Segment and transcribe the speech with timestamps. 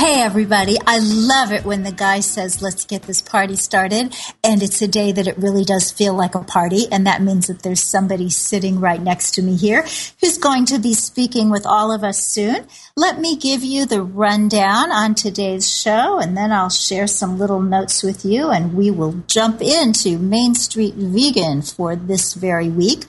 [0.00, 4.16] Hey everybody, I love it when the guy says, let's get this party started.
[4.42, 6.86] And it's a day that it really does feel like a party.
[6.90, 9.82] And that means that there's somebody sitting right next to me here
[10.22, 12.66] who's going to be speaking with all of us soon.
[12.96, 17.60] Let me give you the rundown on today's show and then I'll share some little
[17.60, 23.04] notes with you and we will jump into Main Street Vegan for this very week.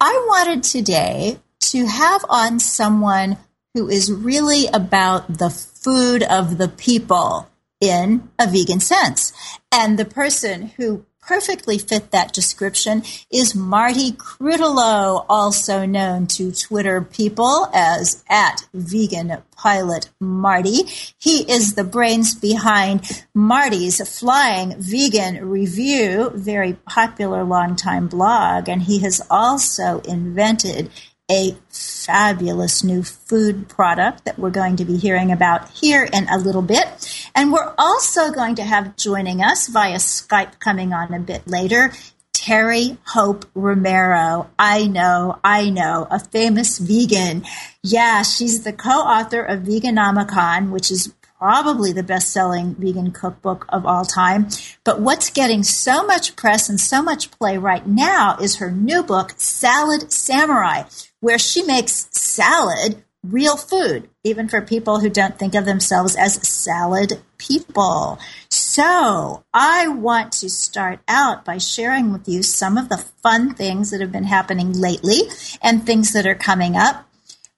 [0.00, 3.36] I wanted today to have on someone
[3.74, 5.50] who is really about the
[5.88, 7.48] food of the people
[7.80, 9.32] in a vegan sense.
[9.72, 17.00] And the person who perfectly fit that description is Marty Krutolow, also known to Twitter
[17.00, 20.82] people as at Vegan Pilot Marty.
[21.18, 28.98] He is the brains behind Marty's Flying Vegan Review, very popular longtime blog, and he
[28.98, 30.90] has also invented
[31.30, 36.38] a fabulous new food product that we're going to be hearing about here in a
[36.38, 36.86] little bit.
[37.34, 41.92] And we're also going to have joining us via Skype coming on a bit later.
[42.32, 44.48] Terry Hope Romero.
[44.58, 47.44] I know, I know, a famous vegan.
[47.82, 53.86] Yeah, she's the co-author of Veganomicon, which is probably the best selling vegan cookbook of
[53.86, 54.48] all time.
[54.84, 59.02] But what's getting so much press and so much play right now is her new
[59.02, 60.84] book, Salad Samurai,
[61.20, 66.46] where she makes salad real food, even for people who don't think of themselves as
[66.46, 68.18] salad people.
[68.48, 73.90] So I want to start out by sharing with you some of the fun things
[73.90, 75.22] that have been happening lately
[75.62, 77.04] and things that are coming up.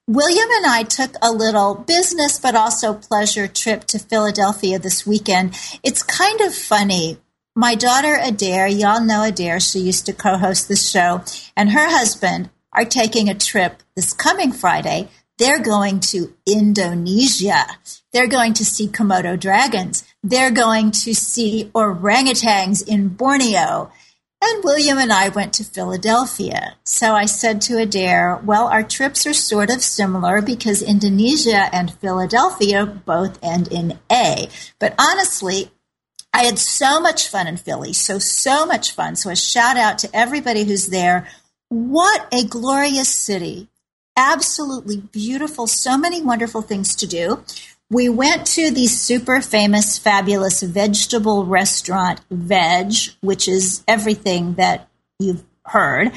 [0.09, 5.56] William and I took a little business but also pleasure trip to Philadelphia this weekend.
[5.84, 7.19] It's kind of funny.
[7.54, 11.22] My daughter Adair, y'all know Adair, she used to co host this show,
[11.56, 15.08] and her husband are taking a trip this coming Friday.
[15.38, 17.64] They're going to Indonesia.
[18.12, 20.04] They're going to see Komodo dragons.
[20.22, 23.91] They're going to see orangutans in Borneo.
[24.42, 26.77] And William and I went to Philadelphia.
[26.84, 31.92] So I said to Adair, well, our trips are sort of similar because Indonesia and
[31.92, 34.48] Philadelphia both end in A.
[34.78, 35.71] But honestly,
[36.33, 37.92] I had so much fun in Philly.
[37.92, 39.16] So, so much fun.
[39.16, 41.28] So a shout out to everybody who's there.
[41.71, 43.69] What a glorious city.
[44.17, 45.69] Absolutely beautiful.
[45.69, 47.45] So many wonderful things to do.
[47.89, 54.89] We went to the super famous, fabulous vegetable restaurant, Vedge, which is everything that
[55.21, 56.11] you've heard.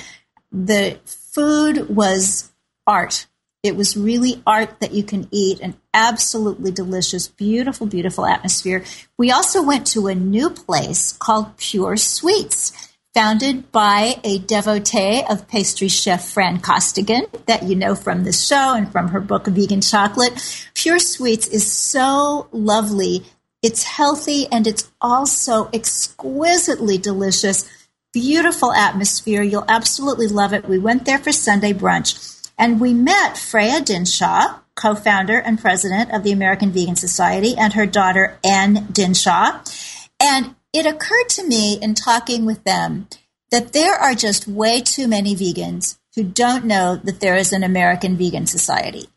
[0.51, 2.51] The food was
[2.87, 3.27] art.
[3.61, 8.83] It was really art that you can eat, an absolutely delicious, beautiful, beautiful atmosphere.
[9.19, 12.82] We also went to a new place called Pure Sweets
[13.13, 18.73] founded by a devotee of pastry chef Fran Costigan that you know from the show
[18.75, 20.33] and from her book Vegan Chocolate.
[20.73, 23.23] Pure Sweets is so lovely.
[23.61, 27.69] It's healthy and it's also exquisitely delicious.
[28.13, 29.43] Beautiful atmosphere.
[29.43, 30.67] You'll absolutely love it.
[30.67, 36.23] We went there for Sunday brunch and we met Freya Dinshah, co-founder and president of
[36.23, 40.09] the American Vegan Society and her daughter Anne Dinshah.
[40.19, 43.07] And it occurred to me in talking with them
[43.51, 47.63] that there are just way too many vegans who don't know that there is an
[47.63, 49.07] American Vegan Society.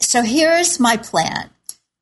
[0.00, 1.50] So here's my plan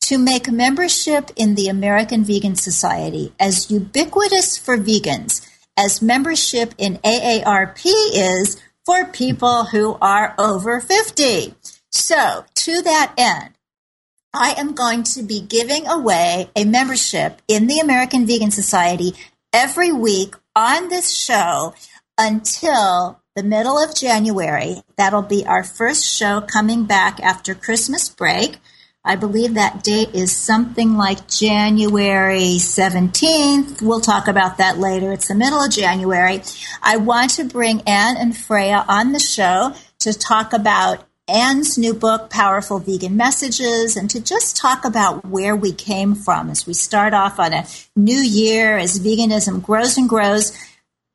[0.02, 5.46] to make membership in the American Vegan Society as ubiquitous for vegans
[5.76, 11.54] as membership in AARP is for people who are over 50.
[11.90, 13.54] So, to that end,
[14.32, 19.14] I am going to be giving away a membership in the American Vegan Society
[19.52, 21.74] every week on this show
[22.16, 24.82] until the middle of January.
[24.96, 28.58] That'll be our first show coming back after Christmas break.
[29.04, 33.82] I believe that date is something like January 17th.
[33.82, 35.10] We'll talk about that later.
[35.12, 36.42] It's the middle of January.
[36.82, 41.94] I want to bring Ann and Freya on the show to talk about Ann's new
[41.94, 46.74] book, Powerful Vegan Messages, and to just talk about where we came from as we
[46.74, 50.52] start off on a new year, as veganism grows and grows.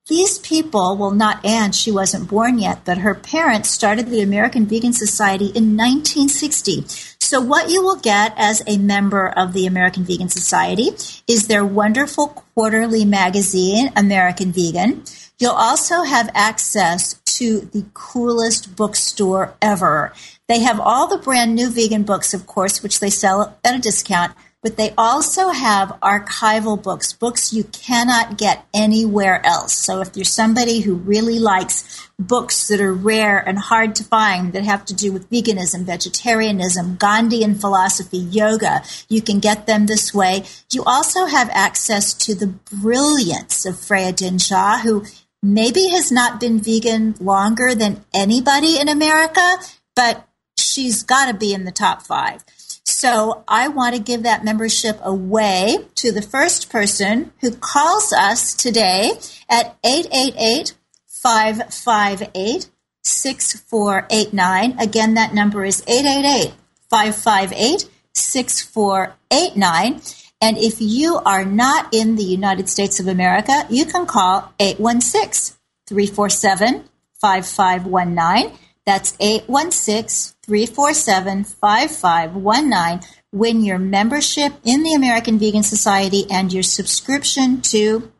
[0.08, 4.68] These people, well, not Ann, she wasn't born yet, but her parents started the American
[4.68, 6.86] Vegan Society in 1960.
[7.20, 10.92] So, what you will get as a member of the American Vegan Society
[11.28, 15.04] is their wonderful quarterly magazine, American Vegan.
[15.40, 20.14] You'll also have access to the coolest bookstore ever.
[20.48, 23.80] They have all the brand new vegan books, of course, which they sell at a
[23.80, 29.74] discount, but they also have archival books, books you cannot get anywhere else.
[29.74, 34.54] So if you're somebody who really likes books that are rare and hard to find
[34.54, 40.16] that have to do with veganism, vegetarianism, Gandhian philosophy, yoga, you can get them this
[40.16, 40.44] way.
[40.72, 45.06] You also have access to the brilliance of Freya Dinshah, who
[45.42, 49.58] maybe has not been vegan longer than anybody in America,
[49.96, 50.28] but
[50.58, 52.44] she's got to be in the top five.
[52.84, 58.54] So I want to give that membership away to the first person who calls us
[58.54, 59.12] today
[59.50, 60.74] at 888
[61.08, 62.70] 558
[63.04, 64.80] 6489.
[64.80, 66.54] Again, that number is 888
[66.90, 70.02] 558 6489.
[70.42, 75.58] And if you are not in the United States of America, you can call 816
[75.88, 76.84] 347
[77.20, 78.58] 5519.
[78.86, 83.10] That's 816 347 5519.
[83.32, 88.12] Win your membership in the American Vegan Society and your subscription to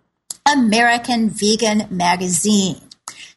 [0.52, 2.82] American Vegan Magazine.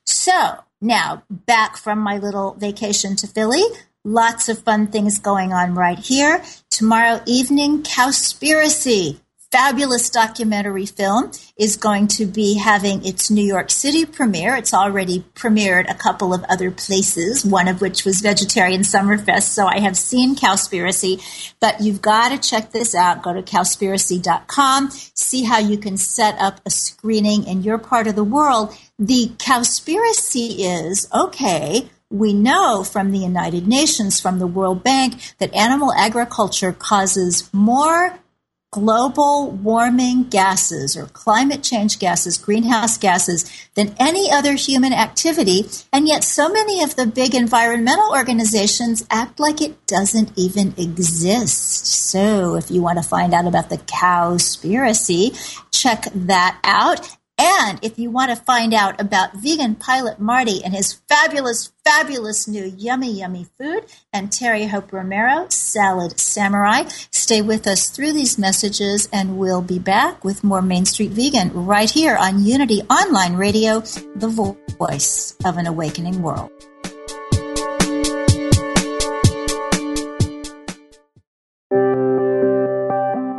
[0.05, 3.63] So, now back from my little vacation to Philly.
[4.05, 6.43] Lots of fun things going on right here.
[6.71, 9.19] Tomorrow evening, Cowspiracy,
[9.51, 14.55] fabulous documentary film, is going to be having its New York City premiere.
[14.55, 19.45] It's already premiered a couple of other places, one of which was Vegetarian Summerfest.
[19.45, 21.21] So I have seen Cowspiracy,
[21.59, 23.23] but you've got to check this out.
[23.23, 28.15] Go to cowspiracy.com, see how you can set up a screening in your part of
[28.15, 28.77] the world.
[28.99, 35.55] The Cowspiracy is okay we know from the United Nations, from the World Bank, that
[35.55, 38.19] animal agriculture causes more
[38.71, 45.65] global warming gases or climate change gases, greenhouse gases, than any other human activity.
[45.93, 51.87] And yet, so many of the big environmental organizations act like it doesn't even exist.
[51.87, 55.35] So, if you want to find out about the cowspiracy,
[55.71, 57.18] check that out.
[57.39, 62.49] And if you want to find out about vegan pilot Marty and his fabulous, fabulous
[62.49, 68.39] new yummy, yummy food, and Terry Hope Romero, Salad Samurai, stay with us through these
[68.39, 73.35] messages and we'll be back with more Main Street Vegan right here on Unity Online
[73.35, 73.81] Radio,
[74.17, 76.51] the voice of an awakening world.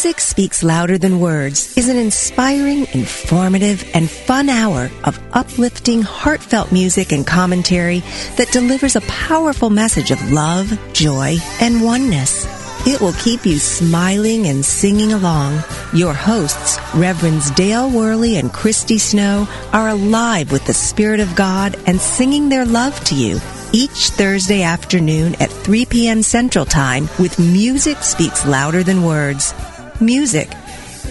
[0.00, 6.72] Music Speaks Louder Than Words is an inspiring, informative, and fun hour of uplifting, heartfelt
[6.72, 7.98] music and commentary
[8.38, 12.46] that delivers a powerful message of love, joy, and oneness.
[12.86, 15.62] It will keep you smiling and singing along.
[15.92, 21.76] Your hosts, Reverends Dale Worley and Christy Snow, are alive with the Spirit of God
[21.86, 23.38] and singing their love to you
[23.74, 26.22] each Thursday afternoon at 3 p.m.
[26.22, 29.52] Central Time with Music Speaks Louder Than Words.
[30.00, 30.48] Music.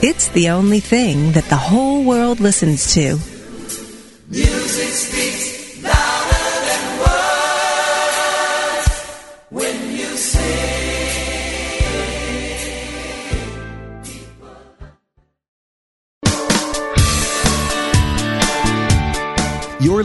[0.02, 3.20] It's the only thing that the whole world listens to.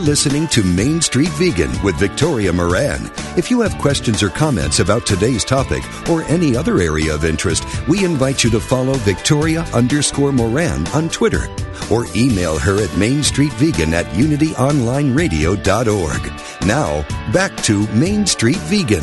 [0.05, 3.09] Listening to Main Street Vegan with Victoria Moran.
[3.37, 7.65] If you have questions or comments about today's topic or any other area of interest,
[7.87, 11.47] we invite you to follow Victoria underscore Moran on Twitter
[11.91, 16.67] or email her at mainstreetvegan at unityonlineradio.org.
[16.67, 17.01] Now,
[17.33, 19.01] back to Main Street Vegan.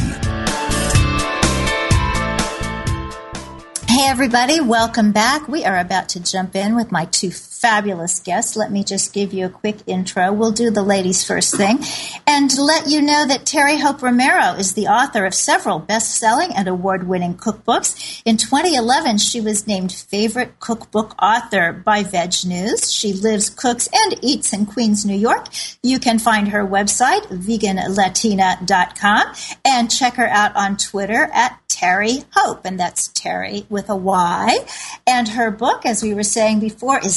[3.88, 5.48] Hey, everybody, welcome back.
[5.48, 7.32] We are about to jump in with my two
[7.62, 8.56] fabulous guest.
[8.56, 10.32] Let me just give you a quick intro.
[10.32, 11.78] We'll do the ladies first thing
[12.26, 16.52] and let you know that Terry Hope Romero is the author of several best selling
[16.56, 18.20] and award winning cookbooks.
[18.24, 22.92] In 2011, she was named favorite cookbook author by Veg News.
[22.92, 25.46] She lives, cooks, and eats in Queens, New York.
[25.84, 32.64] You can find her website, veganlatina.com, and check her out on Twitter at Terry Hope,
[32.64, 34.58] and that's Terry with a Y.
[35.06, 37.16] And her book, as we were saying before, is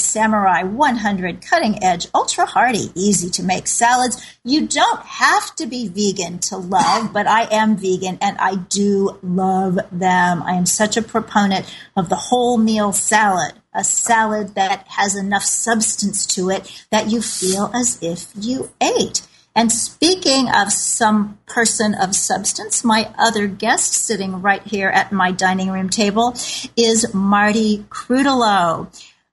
[0.00, 4.24] Samurai 100 Cutting Edge, Ultra Hearty, Easy to Make Salads.
[4.44, 9.18] You don't have to be vegan to love, but I am vegan and I do
[9.22, 10.42] love them.
[10.42, 15.42] I am such a proponent of the whole meal salad a salad that has enough
[15.42, 19.20] substance to it that you feel as if you ate.
[19.56, 25.32] And speaking of some person of substance, my other guest sitting right here at my
[25.32, 26.34] dining room table
[26.76, 28.88] is Marty Krutolow.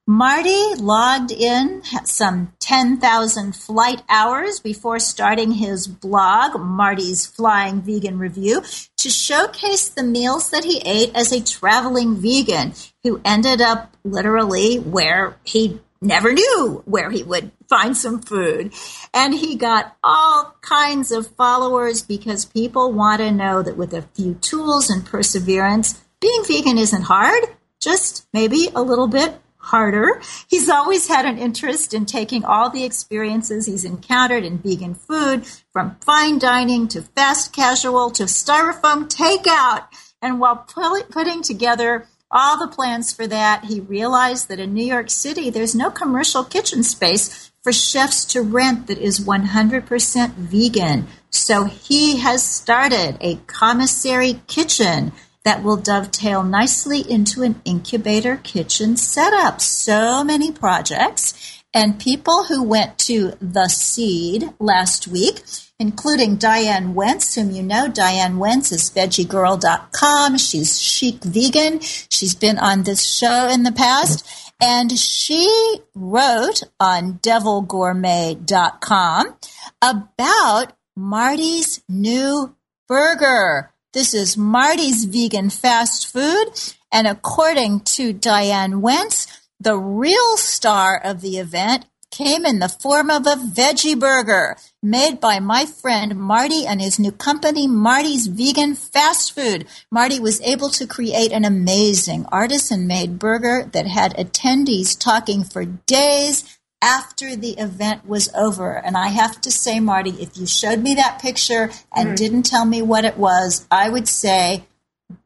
[0.06, 8.62] Marty logged in some 10,000 flight hours before starting his blog, Marty's Flying Vegan Review,
[8.98, 14.76] to showcase the meals that he ate as a traveling vegan who ended up literally
[14.76, 18.74] where he never knew where he would find some food.
[19.14, 24.02] And he got all kinds of followers because people want to know that with a
[24.02, 27.42] few tools and perseverance, being vegan isn't hard,
[27.80, 30.20] just maybe a little bit harder.
[30.48, 35.46] He's always had an interest in taking all the experiences he's encountered in vegan food,
[35.72, 39.86] from fine dining to fast casual to styrofoam takeout.
[40.20, 40.66] And while
[41.10, 43.64] putting together all the plans for that.
[43.64, 48.42] He realized that in New York City, there's no commercial kitchen space for chefs to
[48.42, 51.06] rent that is 100% vegan.
[51.30, 55.12] So he has started a commissary kitchen
[55.44, 59.60] that will dovetail nicely into an incubator kitchen setup.
[59.60, 61.62] So many projects.
[61.72, 65.42] And people who went to The Seed last week
[65.78, 67.88] including Diane Wentz, whom you know.
[67.88, 70.38] Diane Wentz is veggiegirl.com.
[70.38, 71.80] She's chic vegan.
[71.80, 74.24] She's been on this show in the past.
[74.62, 79.36] And she wrote on devilgourmet.com
[79.82, 82.54] about Marty's new
[82.88, 83.73] burger.
[83.94, 86.46] This is Marty's vegan fast food.
[86.90, 89.28] And according to Diane Wentz,
[89.60, 95.20] the real star of the event came in the form of a veggie burger made
[95.20, 99.64] by my friend Marty and his new company, Marty's Vegan Fast Food.
[99.92, 105.64] Marty was able to create an amazing artisan made burger that had attendees talking for
[105.64, 108.76] days after the event was over.
[108.76, 112.16] And I have to say, Marty, if you showed me that picture and mm.
[112.16, 114.64] didn't tell me what it was, I would say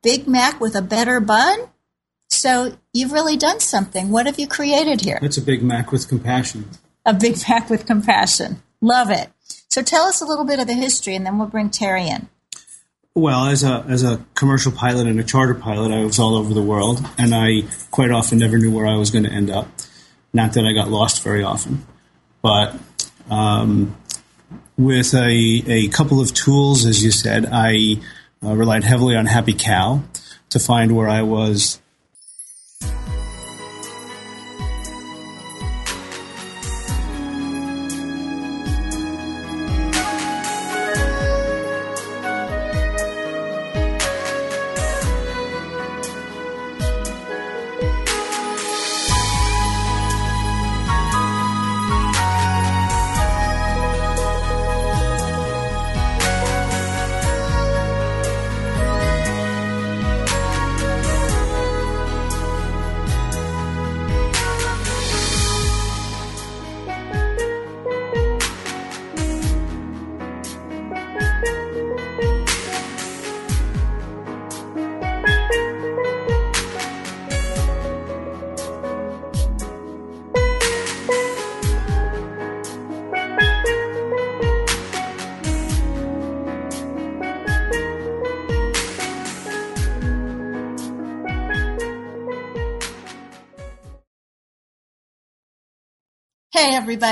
[0.03, 1.69] Big Mac with a better bun.
[2.29, 4.11] So you've really done something.
[4.11, 5.19] What have you created here?
[5.21, 6.69] It's a Big Mac with compassion.
[7.05, 8.63] A Big Mac with compassion.
[8.81, 9.29] Love it.
[9.69, 12.29] So tell us a little bit of the history, and then we'll bring Terry in.
[13.15, 16.55] Well, as a as a commercial pilot and a charter pilot, I was all over
[16.55, 19.69] the world, and I quite often never knew where I was going to end up.
[20.33, 21.87] Not that I got lost very often,
[22.43, 22.77] but
[23.31, 23.97] um,
[24.77, 27.97] with a, a couple of tools, as you said, I
[28.45, 30.03] uh, relied heavily on Happy Cow
[30.51, 31.81] to find where I was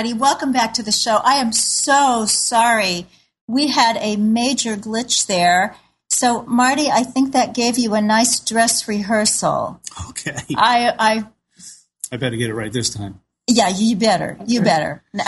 [0.06, 0.20] everybody.
[0.20, 1.16] Welcome back to the show.
[1.24, 3.06] I am so sorry.
[3.48, 5.74] We had a major glitch there.
[6.08, 9.80] So, Marty, I think that gave you a nice dress rehearsal.
[10.10, 10.36] Okay.
[10.56, 11.24] I, I,
[12.12, 13.20] I better get it right this time.
[13.48, 14.38] Yeah, you better.
[14.46, 15.02] You better.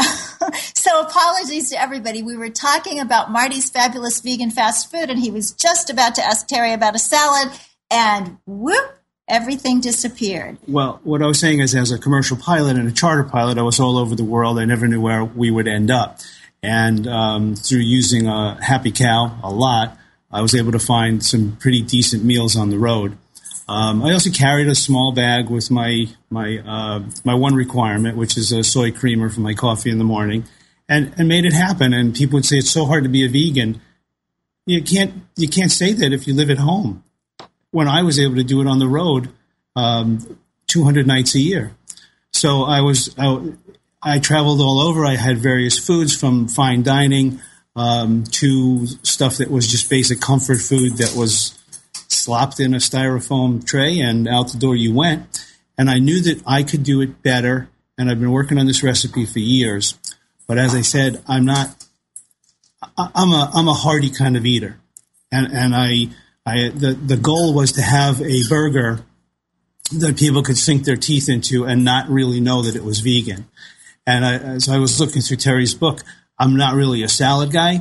[0.74, 2.22] so, apologies to everybody.
[2.22, 6.24] We were talking about Marty's fabulous vegan fast food, and he was just about to
[6.24, 7.52] ask Terry about a salad,
[7.90, 8.97] and whoop,
[9.28, 10.58] everything disappeared.
[10.66, 13.62] Well, what I was saying is, as a commercial pilot and a charter pilot, I
[13.62, 14.58] was all over the world.
[14.58, 16.18] I never knew where we would end up.
[16.62, 19.96] And um, through using a Happy Cow a lot,
[20.30, 23.16] I was able to find some pretty decent meals on the road.
[23.68, 28.36] Um, I also carried a small bag with my my uh, my one requirement, which
[28.36, 30.44] is a soy creamer for my coffee in the morning,
[30.88, 31.92] and and made it happen.
[31.92, 33.80] And people would say it's so hard to be a vegan.
[34.64, 37.04] You can't you can't say that if you live at home
[37.70, 39.31] when I was able to do it on the road
[39.76, 41.72] um, 200 nights a year.
[42.33, 43.52] So I was I,
[44.02, 45.04] I, traveled all over.
[45.04, 47.40] I had various foods from fine dining
[47.74, 51.59] um, to stuff that was just basic comfort food that was
[52.09, 55.44] slopped in a styrofoam tray and out the door you went.
[55.76, 57.68] And I knew that I could do it better.
[57.96, 59.98] And I've been working on this recipe for years.
[60.46, 61.85] But as I said, I'm not.
[62.96, 64.78] I'm a I'm a hearty kind of eater,
[65.31, 66.09] and and I
[66.48, 69.04] I, the, the goal was to have a burger
[69.92, 73.46] that people could sink their teeth into and not really know that it was vegan.
[74.06, 76.00] And I, as I was looking through Terry's book,
[76.38, 77.74] I'm not really a salad guy.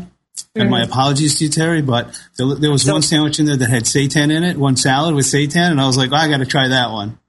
[0.58, 0.62] Mm-hmm.
[0.62, 0.91] And my mm-hmm.
[0.91, 3.84] apologies to you, Terry, but there, there was so, one sandwich in there that had
[3.84, 6.45] seitan in it, one salad with seitan, and I was like, oh, I got to
[6.45, 7.19] try that one.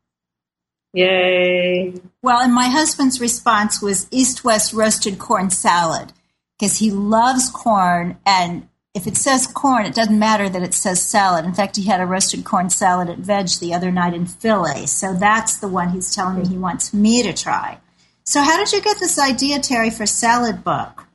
[0.92, 1.94] Yay.
[2.22, 6.12] Well, and my husband's response was East West roasted corn salad
[6.58, 11.02] because he loves corn and if it says corn, it doesn't matter that it says
[11.02, 11.44] salad.
[11.44, 14.86] In fact, he had a roasted corn salad at Vedge the other night in Philly.
[14.86, 17.78] So that's the one he's telling me he wants me to try.
[18.24, 21.06] So, how did you get this idea, Terry, for Salad Book?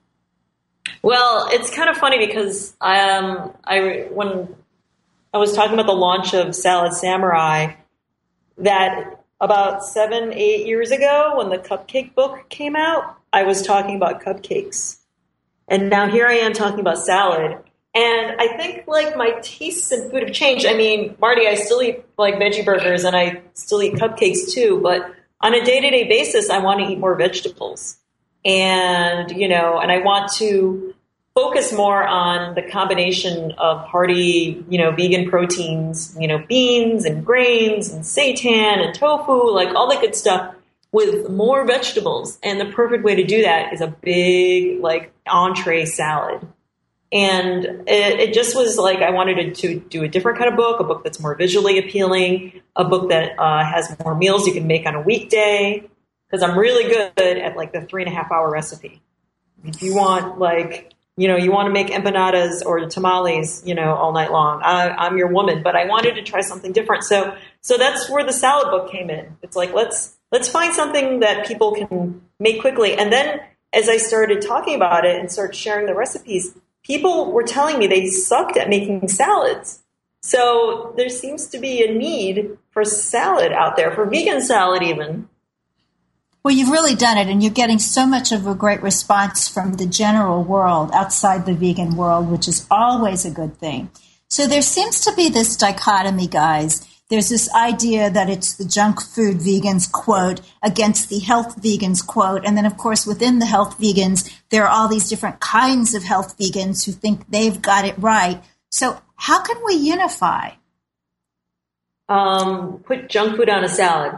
[1.04, 4.56] Well, it's kind of funny because um, I when
[5.34, 7.74] I was talking about the launch of Salad Samurai,
[8.58, 13.96] that about seven, eight years ago, when the cupcake book came out, I was talking
[13.96, 14.98] about cupcakes.
[15.74, 17.58] And now here I am talking about salad.
[17.96, 20.68] And I think like my tastes in food have changed.
[20.68, 24.80] I mean, Marty, I still eat like veggie burgers and I still eat cupcakes too,
[24.84, 27.98] but on a day to day basis, I want to eat more vegetables.
[28.46, 30.94] And, you know, and I want to
[31.34, 37.26] focus more on the combination of hearty, you know, vegan proteins, you know, beans and
[37.26, 40.54] grains and seitan and tofu, like all the good stuff
[40.94, 42.40] with more vegetables.
[42.42, 46.48] And the perfect way to do that is a big, like, entree salad.
[47.12, 50.56] And it, it just was like I wanted to, to, do a different kind of
[50.56, 54.54] book, a book that's more visually appealing, a book that uh, has more meals you
[54.54, 55.84] can make on a weekday.
[56.28, 59.02] Because I'm really good at like the three and a half hour recipe.
[59.64, 63.94] If you want like you know, you want to make empanadas or tamales, you know,
[63.94, 64.62] all night long.
[64.64, 67.04] I, am your woman, but I wanted to try something different.
[67.04, 69.38] So, so that's where the salad book came in.
[69.44, 72.98] It's like, let's, let's find something that people can make quickly.
[72.98, 73.40] And then
[73.72, 77.88] as I started talking about it and started sharing the recipes, people were telling me
[77.88, 79.84] they sucked at making salads.
[80.22, 85.30] So there seems to be a need for salad out there, for vegan salad even.
[86.42, 89.76] Well, you've really done it, and you're getting so much of a great response from
[89.76, 93.92] the general world outside the vegan world, which is always a good thing.
[94.28, 96.86] So there seems to be this dichotomy, guys.
[97.14, 102.44] There's this idea that it's the junk food vegans quote against the health vegans quote.
[102.44, 106.02] And then, of course, within the health vegans, there are all these different kinds of
[106.02, 108.44] health vegans who think they've got it right.
[108.72, 110.54] So, how can we unify?
[112.10, 114.18] Um, put junk food on a salad.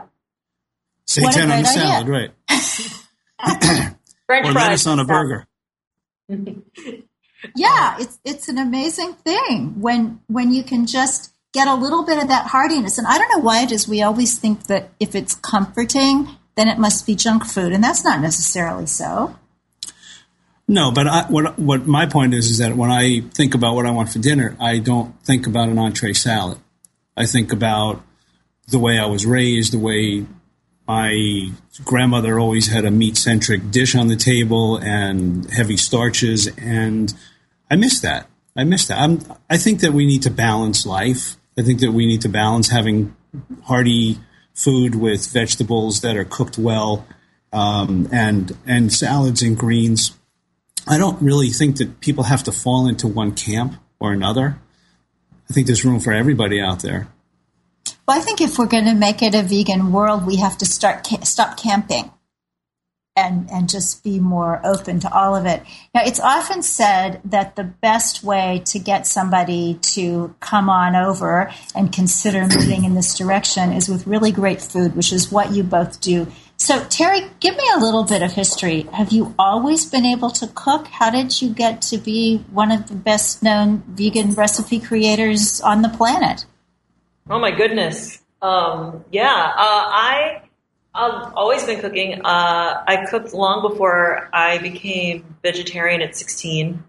[1.05, 2.31] Seitan on a salad, right.
[4.25, 5.45] French or fries lettuce on a burger.
[7.57, 12.21] yeah, it's it's an amazing thing when when you can just get a little bit
[12.21, 12.97] of that hardiness.
[12.97, 16.67] And I don't know why it is we always think that if it's comforting, then
[16.67, 19.35] it must be junk food, and that's not necessarily so.
[20.67, 23.85] No, but I, what what my point is is that when I think about what
[23.85, 26.59] I want for dinner, I don't think about an entree salad.
[27.15, 28.03] I think about
[28.67, 30.25] the way I was raised, the way
[30.87, 31.51] my
[31.83, 37.13] grandmother always had a meat centric dish on the table and heavy starches, and
[37.69, 38.27] I miss that.
[38.55, 38.99] I miss that.
[38.99, 41.37] I'm, I think that we need to balance life.
[41.57, 43.15] I think that we need to balance having
[43.63, 44.19] hearty
[44.53, 47.05] food with vegetables that are cooked well,
[47.53, 50.17] um, and and salads and greens.
[50.87, 54.59] I don't really think that people have to fall into one camp or another.
[55.49, 57.07] I think there's room for everybody out there.
[58.07, 60.65] Well, I think if we're going to make it a vegan world, we have to
[60.65, 62.11] start stop camping
[63.15, 65.63] and and just be more open to all of it.
[65.93, 71.51] Now, it's often said that the best way to get somebody to come on over
[71.73, 75.63] and consider moving in this direction is with really great food, which is what you
[75.63, 76.27] both do.
[76.57, 78.83] So, Terry, give me a little bit of history.
[78.93, 80.87] Have you always been able to cook?
[80.87, 85.81] How did you get to be one of the best known vegan recipe creators on
[85.81, 86.45] the planet?
[87.29, 88.21] Oh my goodness.
[88.41, 90.41] Um, yeah, uh, I
[90.95, 92.21] I've always been cooking.
[92.23, 96.83] Uh, I cooked long before I became vegetarian at 16,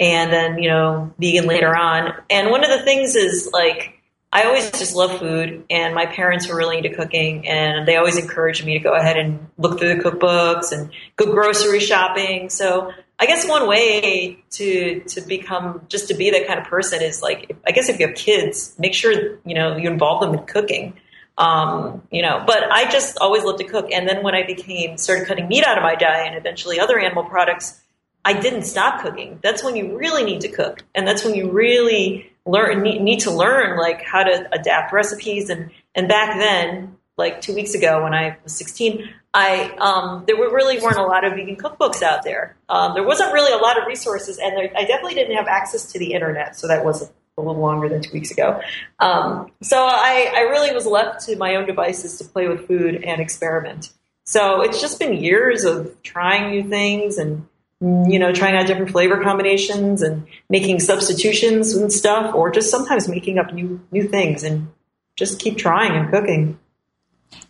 [0.00, 2.14] and then you know vegan later on.
[2.28, 4.00] And one of the things is like
[4.32, 8.18] I always just love food, and my parents were really into cooking, and they always
[8.18, 12.50] encouraged me to go ahead and look through the cookbooks and go grocery shopping.
[12.50, 17.02] So I guess one way to to become just to be that kind of person
[17.02, 20.34] is like I guess if you have kids, make sure you know you involve them
[20.34, 20.94] in cooking.
[21.38, 23.92] Um, you know, but I just always loved to cook.
[23.92, 26.98] And then when I became started cutting meat out of my diet and eventually other
[26.98, 27.80] animal products,
[28.24, 29.38] I didn't stop cooking.
[29.40, 33.30] That's when you really need to cook, and that's when you really learn need, to
[33.30, 35.48] learn like how to adapt recipes.
[35.48, 40.36] And and back then, like two weeks ago when I was 16, I um, there
[40.36, 42.56] were really weren't a lot of vegan cookbooks out there.
[42.68, 45.92] Um, there wasn't really a lot of resources, and there, I definitely didn't have access
[45.92, 48.60] to the internet, so that was a little longer than two weeks ago.
[48.98, 53.02] Um, so I, I really was left to my own devices to play with food
[53.04, 53.92] and experiment.
[54.26, 57.46] So it's just been years of trying new things and
[57.80, 63.08] you know trying out different flavor combinations and making substitutions and stuff, or just sometimes
[63.08, 64.68] making up new new things and
[65.16, 66.58] just keep trying and cooking.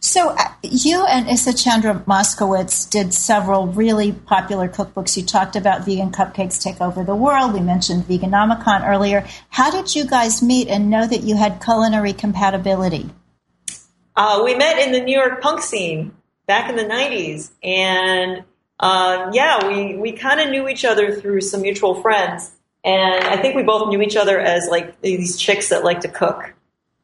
[0.00, 5.16] So uh, you and Isa Chandra Moskowitz did several really popular cookbooks.
[5.16, 7.52] You talked about vegan cupcakes take over the world.
[7.52, 9.26] We mentioned Veganomicon earlier.
[9.48, 13.10] How did you guys meet and know that you had culinary compatibility?
[14.14, 16.12] Uh, we met in the New York punk scene
[16.46, 18.44] back in the '90s, and
[18.78, 22.52] uh, yeah, we we kind of knew each other through some mutual friends,
[22.84, 26.08] and I think we both knew each other as like these chicks that like to
[26.08, 26.54] cook.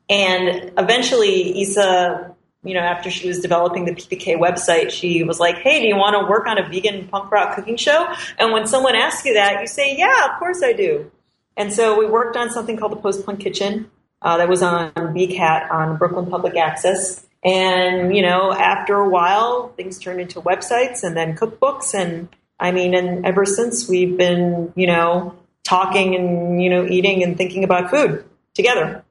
[0.09, 2.34] And eventually, Issa
[2.65, 5.97] you know, after she was developing the PPK website, she was like, Hey, do you
[5.97, 8.07] want to work on a vegan punk rock cooking show?
[8.39, 11.11] And when someone asks you that, you say, Yeah, of course I do.
[11.57, 13.91] And so we worked on something called the Post Punk Kitchen
[14.23, 17.25] uh, that was on BCAT on Brooklyn Public Access.
[17.45, 21.95] And, you know, after a while, things turned into websites and then cookbooks.
[21.95, 27.23] And I mean, and ever since we've been, you know, talking and, you know, eating
[27.23, 28.25] and thinking about food
[28.55, 29.05] together.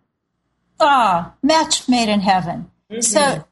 [0.79, 2.71] Ah, match made in heaven.
[2.93, 3.01] Mm-hmm.
[3.01, 3.45] So,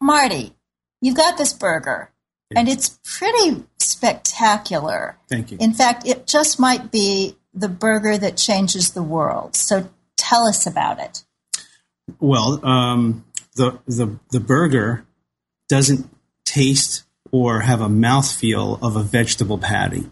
[0.00, 0.54] Marty,
[1.00, 2.10] you've got this burger,
[2.54, 5.16] and it's pretty spectacular.
[5.28, 5.58] Thank you.
[5.60, 9.56] In fact, it just might be the burger that changes the world.
[9.56, 11.24] So, tell us about it.
[12.20, 13.24] Well, um,
[13.56, 15.06] the the the burger
[15.68, 16.08] doesn't
[16.44, 20.10] taste or have a mouthfeel of a vegetable patty,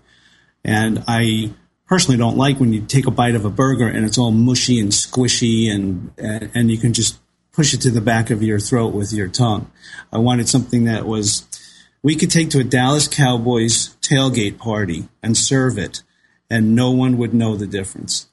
[0.65, 1.53] and I
[1.87, 4.79] personally don't like when you take a bite of a burger and it's all mushy
[4.79, 7.19] and squishy and and, and you can just
[7.53, 9.71] push it to the back of your throat with your tongue.
[10.13, 11.47] I wanted something that was
[12.03, 16.03] we could take to a Dallas Cowboys tailgate party and serve it,
[16.49, 18.29] and no one would know the difference.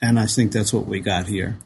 [0.00, 1.58] And I think that's what we got here.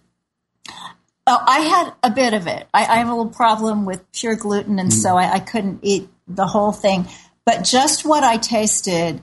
[1.29, 2.69] Oh, I had a bit of it.
[2.73, 4.95] I, I have a little problem with pure gluten, and mm.
[4.95, 7.09] so I, I couldn't eat the whole thing.
[7.45, 9.23] But just what I tasted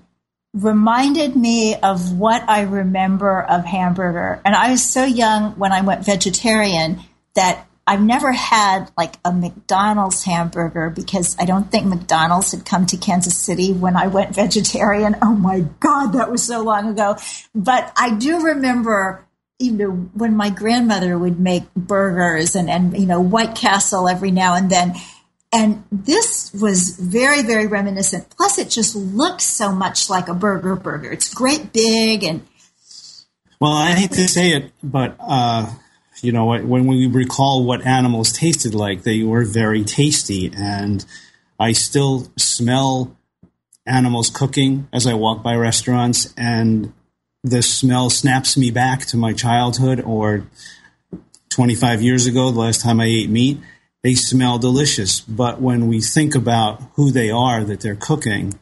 [0.53, 4.41] reminded me of what I remember of hamburger.
[4.45, 7.01] And I was so young when I went vegetarian
[7.35, 12.85] that I've never had like a McDonald's hamburger because I don't think McDonald's had come
[12.87, 15.17] to Kansas City when I went vegetarian.
[15.21, 17.17] Oh my God, that was so long ago.
[17.53, 19.25] But I do remember
[19.59, 24.31] you know, when my grandmother would make burgers and, and, you know, White Castle every
[24.31, 24.93] now and then.
[25.53, 28.29] And this was very, very reminiscent.
[28.35, 31.11] Plus, it just looks so much like a burger burger.
[31.11, 32.45] It's great big and.
[33.59, 35.71] Well, I hate to say it, but, uh,
[36.23, 40.51] you know, when we recall what animals tasted like, they were very tasty.
[40.55, 41.05] And
[41.59, 43.15] I still smell
[43.85, 46.33] animals cooking as I walk by restaurants.
[46.37, 46.93] And
[47.43, 50.47] the smell snaps me back to my childhood or
[51.49, 53.59] 25 years ago, the last time I ate meat.
[54.01, 58.59] They smell delicious, but when we think about who they are that they're cooking,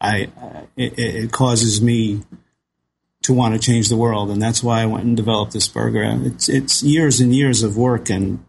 [0.00, 0.28] I
[0.76, 2.22] it, it causes me
[3.28, 6.02] to want to change the world, and that's why I went and developed this burger.
[6.24, 8.42] It's it's years and years of work and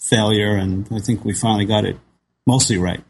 [0.00, 1.98] failure, and I think we finally got it
[2.46, 3.04] mostly right.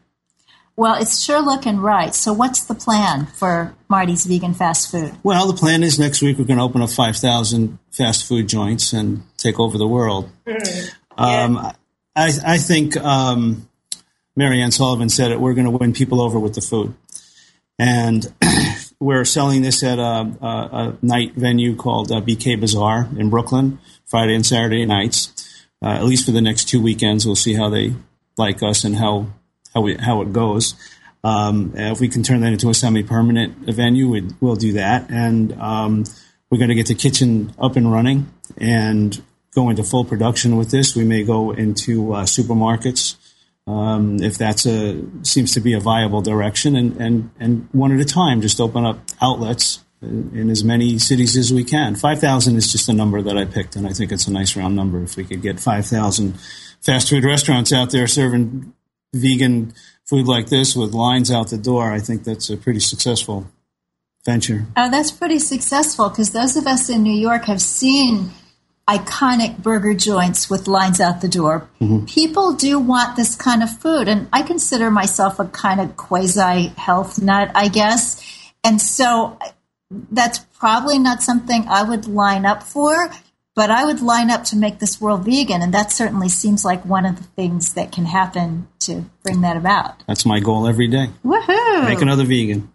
[0.75, 2.13] Well, it's sure looking right.
[2.13, 5.13] So, what's the plan for Marty's Vegan Fast Food?
[5.23, 8.91] Well, the plan is next week we're going to open up 5,000 fast food joints
[8.91, 10.29] and take over the world.
[10.45, 10.91] Mm.
[11.17, 11.57] Um,
[12.17, 13.69] I, I think um,
[14.35, 15.39] Marianne Sullivan said it.
[15.39, 16.93] We're going to win people over with the food,
[17.79, 18.25] and
[19.03, 23.79] we're selling this at a, a, a night venue called uh, BK Bazaar in Brooklyn,
[24.05, 25.31] Friday and Saturday nights.
[25.81, 27.93] Uh, at least for the next two weekends, we'll see how they
[28.37, 29.27] like us and how
[29.73, 30.75] how we how it goes.
[31.23, 35.09] Um, if we can turn that into a semi-permanent venue, we'd, we'll do that.
[35.09, 36.03] And um,
[36.49, 39.21] we're going to get the kitchen up and running and
[39.55, 40.95] go into full production with this.
[40.95, 43.15] We may go into uh, supermarkets
[43.65, 47.99] um, if that's a seems to be a viable direction, and, and and one at
[47.99, 51.95] a time, just open up outlets in, in as many cities as we can.
[51.95, 54.57] Five thousand is just a number that I picked, and I think it's a nice
[54.57, 55.01] round number.
[55.01, 56.39] If we could get five thousand
[56.81, 58.73] fast food restaurants out there serving
[59.13, 59.73] vegan
[60.05, 63.47] food like this with lines out the door, I think that's a pretty successful
[64.25, 64.65] venture.
[64.75, 68.31] Oh, that's pretty successful because those of us in New York have seen
[68.87, 71.69] iconic burger joints with lines out the door.
[71.79, 72.05] Mm-hmm.
[72.05, 76.67] People do want this kind of food, and I consider myself a kind of quasi
[76.77, 78.21] health nut, I guess.
[78.63, 79.37] And so
[80.11, 83.09] that's probably not something I would line up for,
[83.55, 86.85] but I would line up to make this world vegan, and that certainly seems like
[86.85, 90.03] one of the things that can happen to bring that about.
[90.07, 91.09] That's my goal every day.
[91.23, 91.85] Woohoo!
[91.85, 92.71] Make another vegan.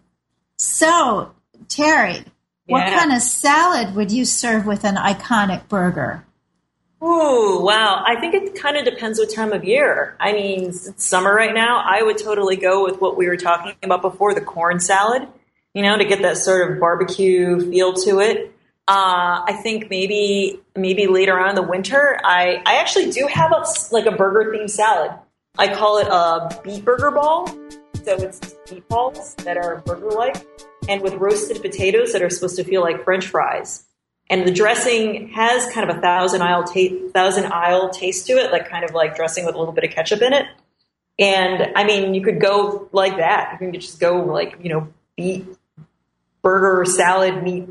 [0.57, 1.33] So,
[1.67, 2.23] Terry,
[2.69, 2.99] what Yeah.
[2.99, 6.25] kind of salad would you serve with an iconic burger?
[7.03, 8.03] Ooh, wow.
[8.05, 10.15] I think it kind of depends what time of year.
[10.19, 11.81] I mean, it's summer right now.
[11.85, 15.25] I would totally go with what we were talking about before, the corn salad,
[15.73, 18.53] you know, to get that sort of barbecue feel to it.
[18.87, 23.51] Uh, I think maybe maybe later on in the winter, I, I actually do have
[23.51, 25.11] a, like a burger themed salad.
[25.57, 27.47] I call it a beet burger ball.
[28.03, 30.37] So it's meatballs that are burger like
[30.89, 33.85] and with roasted potatoes that are supposed to feel like french fries.
[34.29, 38.51] And the dressing has kind of a thousand aisle ta- thousand aisle taste to it,
[38.51, 40.45] like kind of like dressing with a little bit of ketchup in it.
[41.17, 43.53] And I mean, you could go like that.
[43.53, 45.45] You can just go like you know beet
[46.41, 47.67] burger salad meat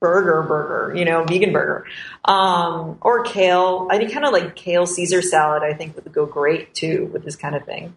[0.00, 1.86] burger burger, you know, vegan burger,
[2.24, 3.88] um, or kale.
[3.90, 5.62] I think kind of like kale Caesar salad.
[5.62, 7.96] I think would go great too with this kind of thing.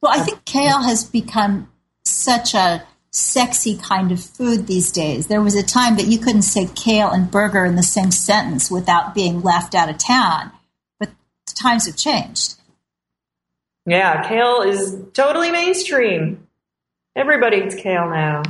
[0.00, 1.70] Well, I think kale has become
[2.04, 5.26] such a sexy kind of food these days.
[5.26, 8.70] There was a time that you couldn't say kale and burger in the same sentence
[8.70, 10.52] without being laughed out of town.
[10.98, 11.10] But
[11.46, 12.54] the times have changed.
[13.86, 16.46] Yeah, kale is totally mainstream.
[17.16, 18.42] Everybody eats kale now.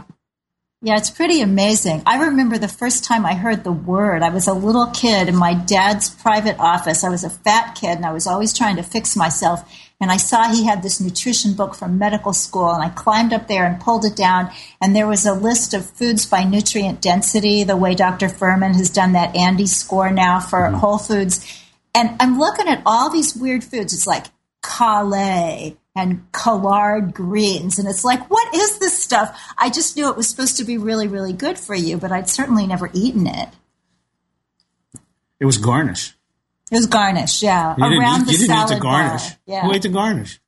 [0.82, 2.02] Yeah, it's pretty amazing.
[2.06, 4.22] I remember the first time I heard the word.
[4.22, 7.04] I was a little kid in my dad's private office.
[7.04, 9.62] I was a fat kid and I was always trying to fix myself.
[10.00, 13.48] And I saw he had this nutrition book from medical school and I climbed up
[13.48, 14.50] there and pulled it down.
[14.80, 18.28] And there was a list of foods by nutrient density, the way Dr.
[18.28, 20.76] Fuhrman has done that ANDI score now for mm-hmm.
[20.76, 21.46] Whole Foods.
[21.94, 23.92] And I'm looking at all these weird foods.
[23.92, 24.26] It's like
[24.64, 27.78] kale and collard greens.
[27.78, 29.38] And it's like, what is this stuff?
[29.58, 32.28] I just knew it was supposed to be really, really good for you, but I'd
[32.28, 33.48] certainly never eaten it.
[35.40, 36.14] It was garnish.
[36.70, 37.74] It was garnish, yeah.
[37.76, 39.22] You Around the you didn't salad eat the garnish.
[39.22, 39.36] Bar.
[39.46, 39.62] Yeah.
[39.62, 40.40] Who ate the garnish?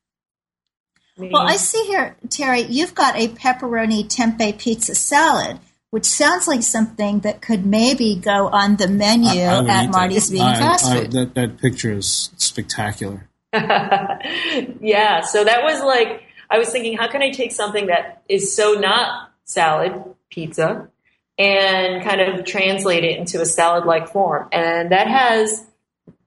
[1.17, 5.59] Well, I see here, Terry, you've got a pepperoni tempeh pizza salad,
[5.91, 10.29] which sounds like something that could maybe go on the menu I, I at Marty's
[10.31, 11.11] Vegan I, Fast Food.
[11.11, 13.29] that, that picture is spectacular.
[13.53, 18.55] yeah, so that was like, I was thinking, how can I take something that is
[18.55, 19.93] so not salad,
[20.31, 20.89] pizza,
[21.37, 24.47] and kind of translate it into a salad like form?
[24.51, 25.63] And that has,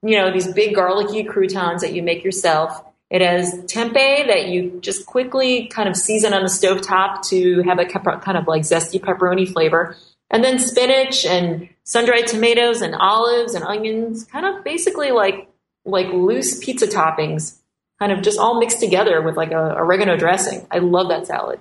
[0.07, 2.83] you know, these big garlicky croutons that you make yourself.
[3.11, 7.63] It has tempeh that you just quickly kind of season on the stove top to
[7.63, 9.97] have a kind of like zesty pepperoni flavor.
[10.31, 15.49] And then spinach and sun dried tomatoes and olives and onions, kind of basically like
[15.85, 17.59] like loose pizza toppings,
[18.01, 20.67] kind of just all mixed together with like a oregano dressing.
[20.71, 21.61] I love that salad.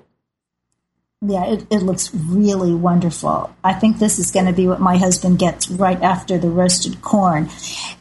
[1.27, 3.55] Yeah, it, it looks really wonderful.
[3.63, 7.01] I think this is going to be what my husband gets right after the roasted
[7.01, 7.49] corn.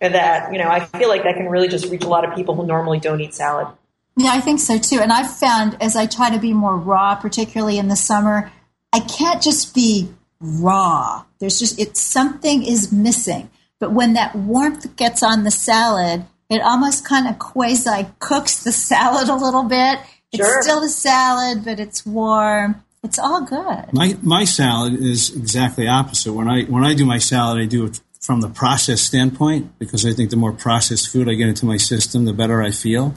[0.00, 2.54] that, you know, I feel like that can really just reach a lot of people
[2.54, 3.68] who normally don't eat salad.
[4.16, 5.00] Yeah, I think so too.
[5.00, 8.52] And I've found as I try to be more raw, particularly in the summer,
[8.92, 10.12] I can't just be
[10.42, 11.24] raw.
[11.38, 13.50] There's just, it's something is missing.
[13.78, 18.72] But when that warmth gets on the salad, it almost kind of quasi cooks the
[18.90, 19.98] salad a little bit.
[20.32, 20.62] It's sure.
[20.62, 22.82] still a salad, but it's warm.
[23.02, 23.92] It's all good.
[23.92, 26.32] My my salad is exactly opposite.
[26.32, 30.06] When I when I do my salad, I do it from the process standpoint because
[30.06, 33.16] I think the more processed food I get into my system, the better I feel.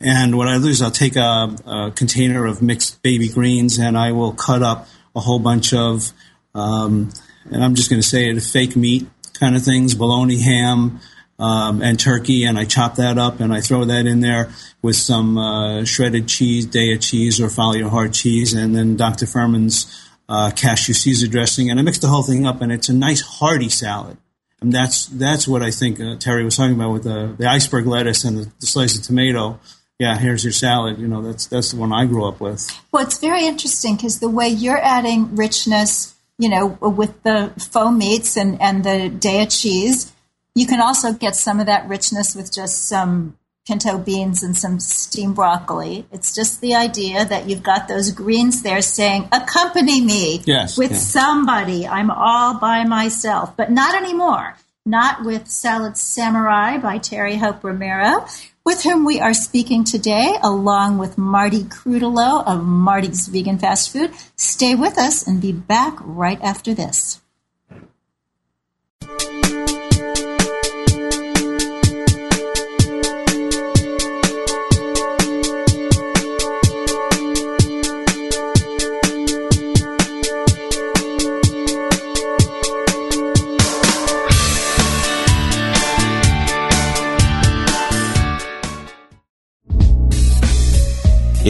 [0.00, 3.96] And what I do is I'll take a, a container of mixed baby greens and
[3.96, 6.12] I will cut up a whole bunch of,
[6.54, 7.10] um,
[7.50, 11.00] and I'm just going to say it, fake meat kind of things, bologna, ham,
[11.38, 14.94] um, and turkey, and I chop that up and I throw that in there with
[14.96, 19.26] some uh, shredded cheese, Daiya cheese or Follow Your Heart cheese, and then Dr.
[19.26, 22.94] Fuhrman's uh, cashew Caesar dressing, and I mix the whole thing up, and it's a
[22.94, 24.16] nice hearty salad.
[24.60, 27.86] And that's that's what I think uh, Terry was talking about with the, the iceberg
[27.86, 29.58] lettuce and the, the slice of tomato.
[29.98, 30.98] Yeah, here's your salad.
[30.98, 32.70] You know, that's that's the one I grew up with.
[32.92, 36.11] Well, it's very interesting because the way you're adding richness,
[36.42, 40.12] you know, with the faux meats and and the Daiya cheese,
[40.56, 44.80] you can also get some of that richness with just some pinto beans and some
[44.80, 46.04] steamed broccoli.
[46.10, 50.96] It's just the idea that you've got those greens there saying, accompany me yes, with
[50.96, 51.86] somebody.
[51.86, 54.56] I'm all by myself, but not anymore.
[54.84, 58.26] Not with Salad Samurai by Terry Hope Romero,
[58.64, 64.12] with whom we are speaking today, along with Marty Krutolow of Marty's Vegan Fast Food.
[64.36, 67.21] Stay with us and be back right after this.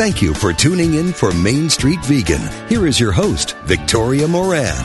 [0.00, 2.40] Thank you for tuning in for Main Street Vegan.
[2.70, 4.82] Here is your host, Victoria Moran.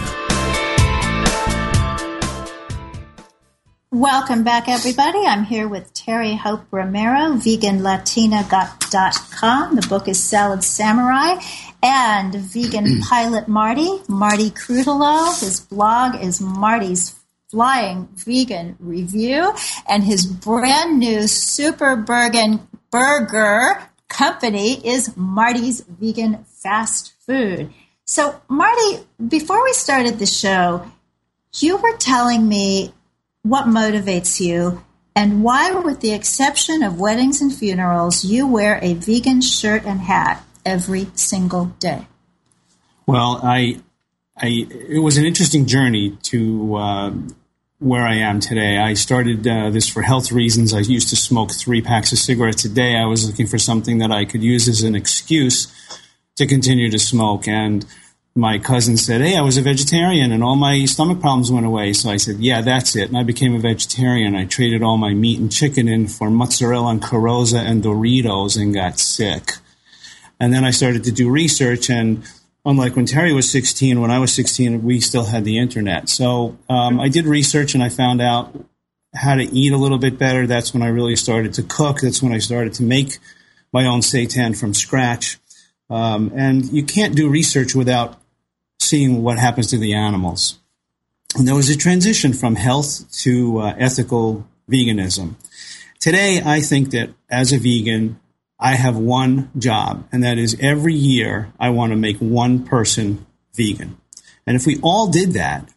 [3.91, 5.19] Welcome back, everybody.
[5.19, 9.75] I'm here with Terry Hope Romero, veganlatina.com.
[9.77, 11.39] The book is Salad Samurai.
[11.81, 15.39] And vegan pilot Marty, Marty Krutolow.
[15.39, 17.15] His blog is Marty's
[17.49, 19.53] Flying Vegan Review.
[19.87, 27.73] And his brand new Super Bergen Burger company is Marty's Vegan Fast Food.
[28.05, 30.85] So, Marty, before we started the show,
[31.57, 32.93] you were telling me
[33.41, 34.83] what motivates you
[35.15, 40.01] and why, with the exception of weddings and funerals, you wear a vegan shirt and
[40.01, 42.07] hat every single day.
[43.07, 43.81] Well, I,
[44.35, 47.13] I, it was an interesting journey to uh,
[47.85, 48.79] where I am today.
[48.79, 50.73] I started uh, this for health reasons.
[50.73, 52.95] I used to smoke three packs of cigarettes a day.
[52.95, 55.67] I was looking for something that I could use as an excuse
[56.35, 57.47] to continue to smoke.
[57.47, 57.85] And
[58.33, 61.93] my cousin said, Hey, I was a vegetarian and all my stomach problems went away.
[61.93, 63.09] So I said, Yeah, that's it.
[63.09, 64.35] And I became a vegetarian.
[64.35, 68.73] I traded all my meat and chicken in for mozzarella and Carosa and Doritos and
[68.73, 69.53] got sick.
[70.39, 72.23] And then I started to do research and
[72.65, 76.09] unlike when Terry was 16, when I was 16, we still had the internet.
[76.09, 78.55] So um, I did research and I found out
[79.13, 80.47] how to eat a little bit better.
[80.47, 82.01] That's when I really started to cook.
[82.01, 83.19] That's when I started to make
[83.71, 85.37] my own seitan from scratch.
[85.89, 88.19] Um, and you can't do research without
[88.79, 90.59] seeing what happens to the animals.
[91.37, 95.35] And there was a transition from health to uh, ethical veganism.
[95.99, 98.19] Today, I think that as a vegan,
[98.59, 103.25] I have one job, and that is every year I want to make one person
[103.53, 103.97] vegan.
[104.47, 105.69] And if we all did that,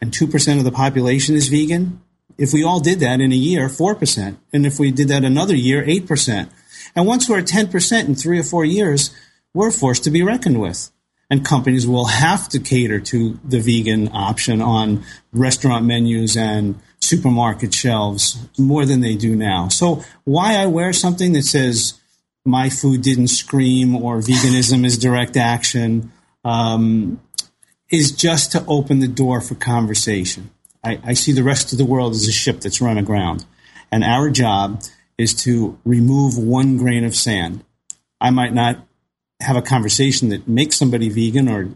[0.00, 2.00] and 2% of the population is vegan,
[2.36, 4.36] if we all did that in a year, 4%.
[4.52, 6.48] And if we did that another year, 8%.
[6.96, 9.14] And once we're at 10% in three or four years,
[9.52, 10.90] we're forced to be reckoned with.
[11.30, 17.72] And companies will have to cater to the vegan option on restaurant menus and supermarket
[17.72, 19.68] shelves more than they do now.
[19.68, 22.00] So why I wear something that says
[22.44, 26.12] my food didn't scream or veganism is direct action
[26.44, 27.20] um,
[27.90, 30.50] is just to open the door for conversation.
[30.82, 33.46] I, I see the rest of the world as a ship that's run aground.
[33.90, 34.82] And our job
[35.16, 37.64] is to remove one grain of sand.
[38.20, 38.86] I might not
[39.40, 41.70] have a conversation that makes somebody vegan or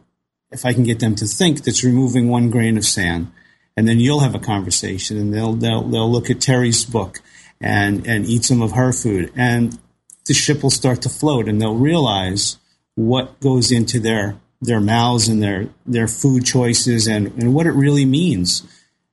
[0.51, 3.31] if I can get them to think that's removing one grain of sand
[3.79, 7.20] and then you'll have a conversation and they'll they'll they'll look at Terry's book
[7.61, 9.79] and and eat some of her food and
[10.26, 12.57] the ship will start to float and they'll realize
[12.97, 17.72] what goes into their their mouths and their their food choices and, and what it
[17.72, 18.66] really means.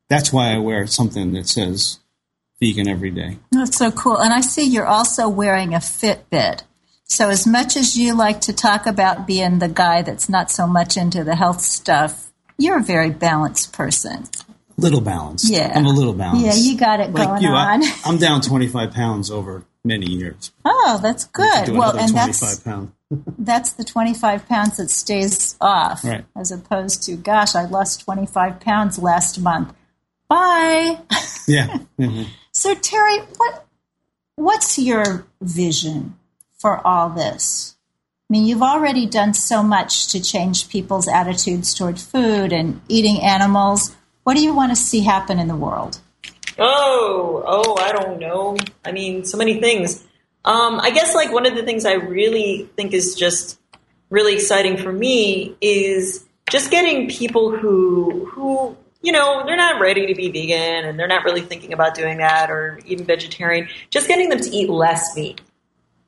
[0.10, 2.00] That's why I wear something that says
[2.60, 3.38] vegan every day.
[3.52, 4.18] That's so cool.
[4.18, 6.64] And I see you're also wearing a Fitbit.
[7.04, 10.66] So as much as you like to talk about being the guy that's not so
[10.66, 14.28] much into the health stuff, you're a very balanced person
[14.78, 15.50] little balanced.
[15.50, 15.72] Yeah.
[15.74, 16.46] I'm a little balanced.
[16.46, 17.84] Yeah, you got it like going you, on.
[17.84, 20.52] I, am down 25 pounds over many years.
[20.64, 21.70] Oh, that's good.
[21.70, 22.92] Well, and that's pound.
[23.38, 26.26] that's the 25 pounds that stays off, right.
[26.36, 29.74] as opposed to, gosh, I lost 25 pounds last month.
[30.28, 31.00] Bye.
[31.48, 31.78] Yeah.
[32.00, 32.24] Mm-hmm.
[32.54, 33.68] so, Terry, what
[34.36, 36.16] what's your vision
[36.58, 37.76] for all this?
[38.28, 43.22] I mean, you've already done so much to change people's attitudes toward food and eating
[43.22, 43.96] animals.
[44.26, 46.00] What do you want to see happen in the world?
[46.58, 48.58] Oh, oh, I don't know.
[48.84, 50.04] I mean, so many things.
[50.44, 53.60] Um, I guess like one of the things I really think is just
[54.10, 60.08] really exciting for me is just getting people who who you know they're not ready
[60.08, 63.68] to be vegan and they're not really thinking about doing that or even vegetarian.
[63.92, 65.40] Just getting them to eat less meat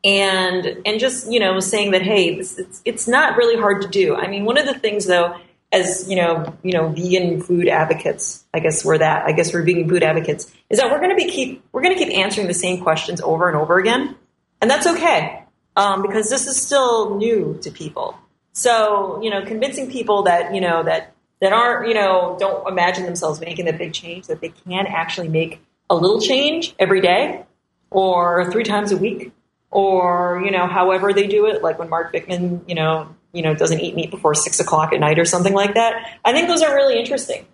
[0.03, 3.87] and and just you know saying that hey, this, it's it's not really hard to
[3.87, 4.15] do.
[4.15, 5.35] I mean, one of the things though
[5.77, 8.45] as you know, you know, vegan food advocates.
[8.53, 9.25] I guess we're that.
[9.25, 10.51] I guess we're vegan food advocates.
[10.69, 13.21] Is that we're going to be keep we're going to keep answering the same questions
[13.21, 14.15] over and over again,
[14.61, 15.43] and that's okay
[15.75, 18.17] um, because this is still new to people.
[18.53, 23.05] So you know, convincing people that you know that that aren't you know don't imagine
[23.05, 27.45] themselves making the big change that they can actually make a little change every day
[27.89, 29.31] or three times a week
[29.71, 33.53] or you know however they do it like when Mark Bittman you know you know,
[33.53, 36.19] doesn't eat meat before six o'clock at night or something like that.
[36.25, 37.45] I think those are really interesting.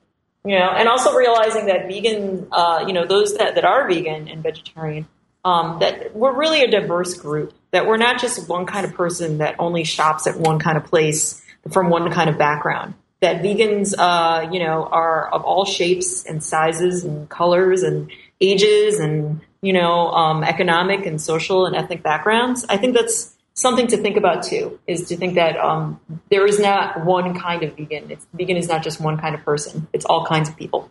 [0.46, 4.30] You know, and also realizing that vegan, uh, you know, those that, that are vegan
[4.30, 5.08] and vegetarian,
[5.44, 7.54] um, that we're really a diverse group.
[7.72, 10.86] That we're not just one kind of person that only shops at one kind of
[10.86, 12.94] place from one kind of background.
[13.20, 18.10] That vegans, uh, you know, are of all shapes and sizes and colors and
[18.40, 22.66] ages and you know, um, economic and social and ethnic backgrounds.
[22.68, 26.00] I think that's something to think about too is to think that um,
[26.30, 28.12] there is not one kind of vegan.
[28.12, 29.88] It's, vegan is not just one kind of person.
[29.94, 30.90] It's all kinds of people.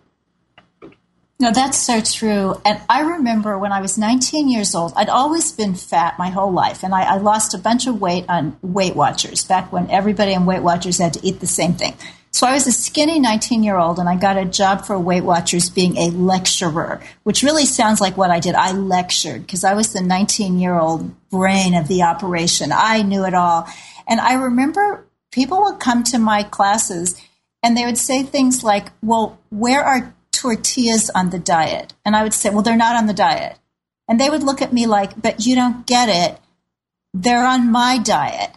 [1.40, 2.54] No, that's so true.
[2.64, 6.52] And I remember when I was 19 years old, I'd always been fat my whole
[6.52, 10.36] life, and I, I lost a bunch of weight on Weight Watchers back when everybody
[10.36, 11.94] on Weight Watchers had to eat the same thing.
[12.32, 15.22] So I was a skinny 19 year old and I got a job for Weight
[15.22, 18.54] Watchers being a lecturer, which really sounds like what I did.
[18.54, 22.70] I lectured because I was the 19 year old brain of the operation.
[22.72, 23.68] I knew it all.
[24.08, 27.20] And I remember people would come to my classes
[27.62, 31.92] and they would say things like, well, where are tortillas on the diet?
[32.04, 33.58] And I would say, well, they're not on the diet.
[34.08, 36.40] And they would look at me like, but you don't get it.
[37.12, 38.52] They're on my diet.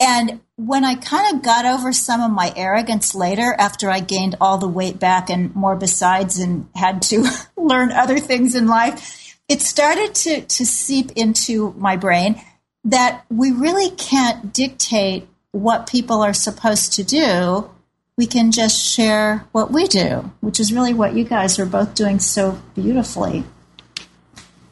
[0.00, 4.36] And when I kind of got over some of my arrogance later, after I gained
[4.40, 9.36] all the weight back and more besides and had to learn other things in life,
[9.46, 12.40] it started to, to seep into my brain
[12.84, 17.68] that we really can't dictate what people are supposed to do.
[18.16, 21.94] We can just share what we do, which is really what you guys are both
[21.94, 23.44] doing so beautifully.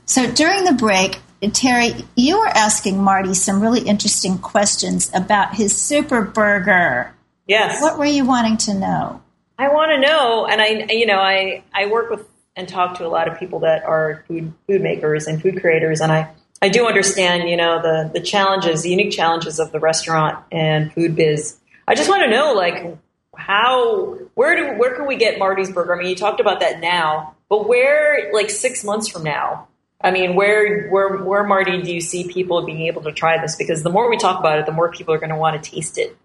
[0.06, 1.20] So during the break,
[1.52, 7.14] Terry, you were asking Marty some really interesting questions about his super burger.
[7.46, 7.80] Yes.
[7.80, 9.22] What were you wanting to know?
[9.58, 12.26] I want to know, and I, you know, I, I work with
[12.56, 16.00] and talk to a lot of people that are food food makers and food creators,
[16.00, 16.30] and I,
[16.60, 20.92] I do understand, you know, the the challenges, the unique challenges of the restaurant and
[20.92, 21.56] food biz.
[21.86, 22.98] I just want to know, like,
[23.36, 25.94] how, where do, where can we get Marty's burger?
[25.94, 29.68] I mean, you talked about that now, but where, like, six months from now,
[30.00, 33.56] I mean, where, where, where, Marty, do you see people being able to try this?
[33.56, 35.70] Because the more we talk about it, the more people are going to want to
[35.70, 36.16] taste it.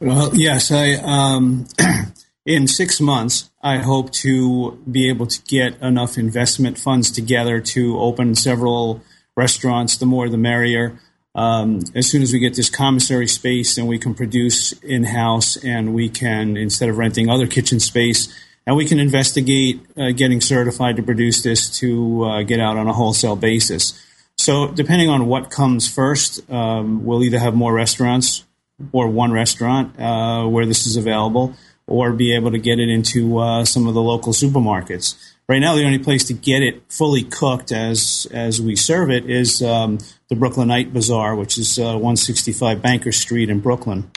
[0.00, 1.68] Well, yes, I, um,
[2.44, 7.98] in six months, I hope to be able to get enough investment funds together to
[8.00, 9.02] open several
[9.36, 9.96] restaurants.
[9.96, 10.98] The more, the merrier.
[11.34, 15.56] Um, as soon as we get this commissary space and we can produce in house
[15.56, 18.34] and we can, instead of renting other kitchen space,
[18.70, 22.86] and we can investigate uh, getting certified to produce this to uh, get out on
[22.86, 24.00] a wholesale basis.
[24.38, 28.44] So, depending on what comes first, um, we'll either have more restaurants
[28.92, 31.56] or one restaurant uh, where this is available,
[31.88, 35.16] or be able to get it into uh, some of the local supermarkets.
[35.48, 39.28] Right now, the only place to get it fully cooked as as we serve it
[39.28, 39.98] is um,
[40.28, 44.12] the Brooklyn Night Bazaar, which is uh, 165 Banker Street in Brooklyn,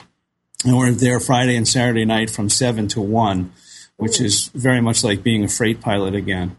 [0.64, 3.52] and we're there Friday and Saturday night from seven to one
[3.98, 6.56] which is very much like being a freight pilot again.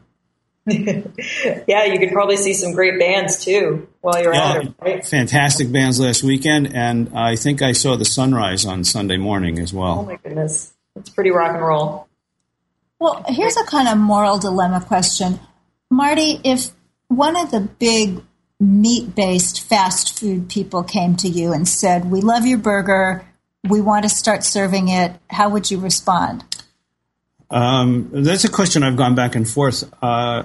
[0.67, 5.05] yeah, you could probably see some great bands too while you're yeah, out right?
[5.05, 9.75] Fantastic bands last weekend, and I think I saw the sunrise on Sunday morning as
[9.75, 9.99] well.
[9.99, 12.09] Oh my goodness, it's pretty rock and roll.
[12.99, 15.39] Well, here's a kind of moral dilemma question,
[15.91, 16.41] Marty.
[16.43, 16.71] If
[17.09, 18.23] one of the big
[18.59, 23.27] meat-based fast food people came to you and said, "We love your burger,
[23.69, 26.43] we want to start serving it," how would you respond?
[27.51, 29.85] Um, that's a question I've gone back and forth.
[30.03, 30.45] Uh,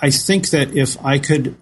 [0.00, 1.56] I think that if I could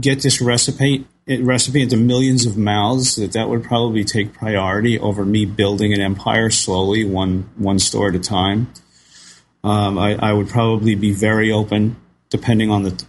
[0.00, 5.24] get this recipe recipe into millions of mouths, that that would probably take priority over
[5.24, 8.72] me building an empire slowly, one one store at a time.
[9.62, 11.96] Um, I, I, would probably be very open,
[12.30, 13.04] depending on the.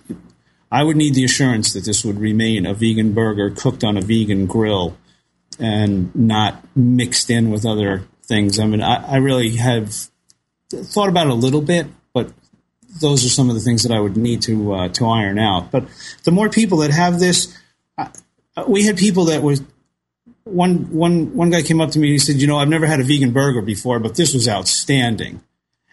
[0.69, 4.01] I would need the assurance that this would remain a vegan burger cooked on a
[4.01, 4.97] vegan grill
[5.59, 8.59] and not mixed in with other things.
[8.59, 10.10] I mean, I, I really have
[10.71, 12.31] thought about it a little bit, but
[12.99, 15.71] those are some of the things that I would need to uh, to iron out.
[15.71, 15.85] But
[16.23, 17.55] the more people that have this,
[17.97, 18.09] uh,
[18.67, 19.61] we had people that was
[20.43, 22.85] one one one guy came up to me and he said, "You know, I've never
[22.85, 25.41] had a vegan burger before, but this was outstanding."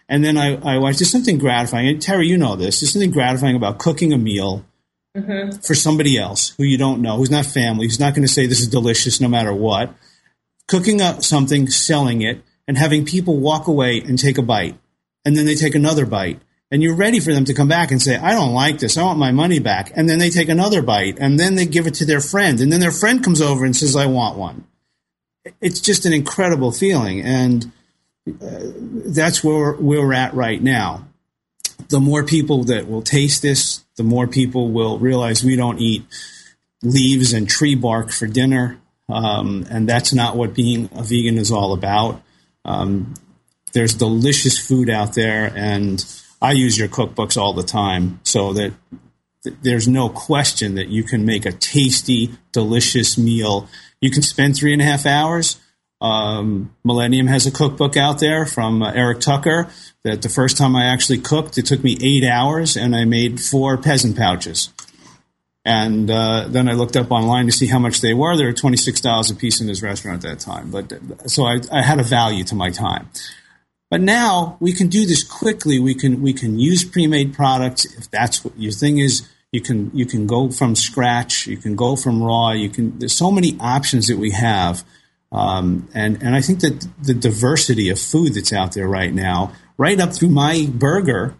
[0.07, 0.99] And then I, I watched.
[0.99, 1.87] There's something gratifying.
[1.87, 2.79] And Terry, you know this.
[2.79, 4.65] There's something gratifying about cooking a meal
[5.15, 5.59] mm-hmm.
[5.59, 8.47] for somebody else who you don't know, who's not family, who's not going to say
[8.47, 9.93] this is delicious no matter what.
[10.67, 14.77] Cooking up something, selling it, and having people walk away and take a bite,
[15.25, 16.39] and then they take another bite,
[16.71, 18.95] and you're ready for them to come back and say, I don't like this.
[18.95, 19.91] I want my money back.
[19.95, 22.61] And then they take another bite and then they give it to their friend.
[22.61, 24.65] And then their friend comes over and says, I want one.
[25.61, 27.21] It's just an incredible feeling.
[27.21, 27.71] And
[28.27, 28.59] uh,
[29.07, 31.07] that's where, we're at right now.
[31.87, 36.05] The more people that will taste this, the more people will realize we don't eat
[36.83, 38.79] leaves and tree bark for dinner.
[39.07, 42.21] Um, and that's not what being a vegan is all about.
[42.65, 43.13] Um,
[43.73, 46.03] there's delicious food out there, and
[46.41, 48.73] I use your cookbooks all the time so that
[49.43, 53.67] th- there's no question that you can make a tasty, delicious meal.
[54.01, 55.59] You can spend three and a half hours.
[56.01, 59.69] Um, Millennium has a cookbook out there from uh, Eric Tucker
[60.03, 63.39] that the first time I actually cooked, it took me eight hours and I made
[63.41, 64.73] four peasant pouches.
[65.65, 68.37] And uh, then I looked up online to see how much they were.
[68.37, 70.71] They were $26 a piece in his restaurant at that time.
[70.71, 73.09] But so I, I had a value to my time.
[73.89, 75.79] But now we can do this quickly.
[75.79, 79.27] We can we can use pre-made products if that's what your thing is.
[79.51, 81.47] You can you can go from scratch.
[81.47, 82.51] You can go from raw.
[82.51, 82.99] You can.
[82.99, 84.83] There's so many options that we have,
[85.31, 89.53] um, and and I think that the diversity of food that's out there right now,
[89.75, 91.33] right up through my burger,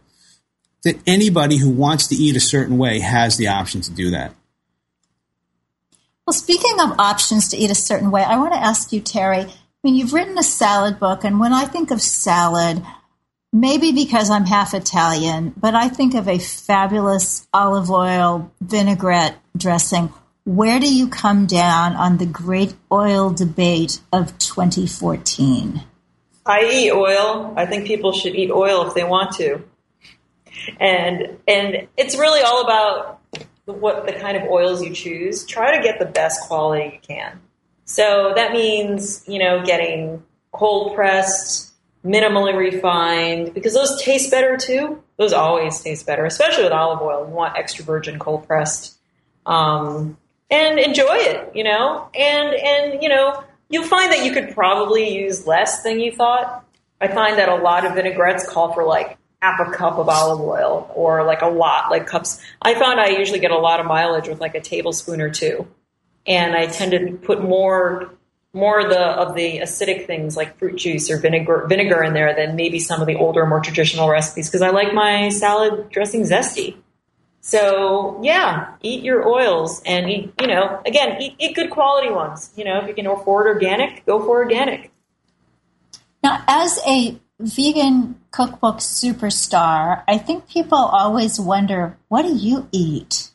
[0.83, 4.33] that anybody who wants to eat a certain way has the option to do that.
[6.25, 9.47] Well, speaking of options to eat a certain way, I want to ask you, Terry
[9.81, 12.83] I mean, you've written a salad book, and when I think of salad,
[13.53, 20.11] maybe because I'm half Italian, but I think of a fabulous olive oil vinaigrette dressing.
[20.43, 25.81] Where do you come down on the great oil debate of 2014?
[26.45, 27.53] I eat oil.
[27.55, 29.63] I think people should eat oil if they want to.
[30.79, 33.21] And and it's really all about
[33.65, 35.45] what the kind of oils you choose.
[35.45, 37.39] Try to get the best quality you can.
[37.85, 45.03] So that means, you know, getting cold pressed, minimally refined, because those taste better too.
[45.17, 47.27] Those always taste better, especially with olive oil.
[47.27, 48.97] You want extra virgin cold pressed.
[49.45, 50.17] Um,
[50.51, 55.15] and enjoy it, you know, and, and, you know, you'll find that you could probably
[55.15, 56.65] use less than you thought.
[56.99, 60.41] I find that a lot of vinaigrettes call for like half a cup of olive
[60.41, 62.41] oil or like a lot, like cups.
[62.61, 65.67] I found I usually get a lot of mileage with like a tablespoon or two
[66.29, 68.11] and I tend to put more
[68.53, 72.33] more of the of the acidic things like fruit juice or vinegar vinegar in there
[72.35, 76.21] than maybe some of the older, more traditional recipes because I like my salad dressing
[76.21, 76.77] zesty.
[77.41, 82.51] So yeah, eat your oils and eat, you know, again, eat, eat good quality ones.
[82.55, 84.91] You know, if you can afford organic, go for organic.
[86.21, 93.29] Now, as a vegan cookbook superstar, I think people always wonder, what do you eat?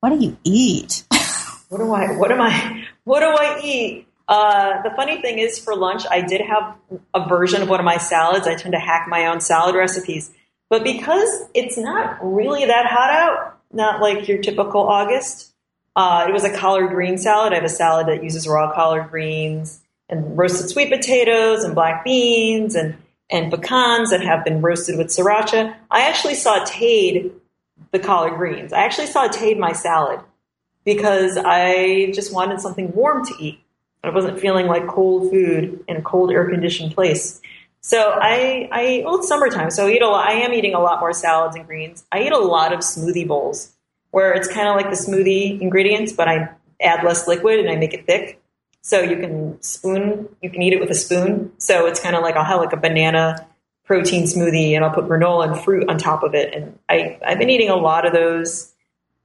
[0.00, 1.04] What do you eat?
[1.68, 4.06] what do I, what am I, what do I eat?
[4.28, 6.76] Uh, the funny thing is, for lunch, I did have
[7.14, 8.46] a version of one of my salads.
[8.46, 10.30] I tend to hack my own salad recipes.
[10.68, 15.52] But because it's not really that hot out, not like your typical August,
[15.94, 17.52] uh, it was a collard green salad.
[17.52, 22.04] I have a salad that uses raw collard greens and roasted sweet potatoes and black
[22.04, 22.96] beans and,
[23.30, 25.74] and pecans that have been roasted with sriracha.
[25.90, 27.32] I actually sauteed
[27.90, 28.72] the collard greens.
[28.72, 30.20] I actually sauteed my salad
[30.84, 33.60] because I just wanted something warm to eat.
[34.04, 37.40] I wasn't feeling like cold food in a cold air conditioned place.
[37.80, 40.80] So I, I, well, it's summertime, so I eat a lot, I am eating a
[40.80, 42.04] lot more salads and greens.
[42.10, 43.72] I eat a lot of smoothie bowls
[44.10, 46.48] where it's kind of like the smoothie ingredients, but I
[46.80, 48.40] add less liquid and I make it thick.
[48.86, 51.50] So you can spoon, you can eat it with a spoon.
[51.58, 53.44] So it's kind of like I'll have like a banana
[53.84, 56.54] protein smoothie and I'll put granola and fruit on top of it.
[56.54, 58.72] And I, I've been eating a lot of those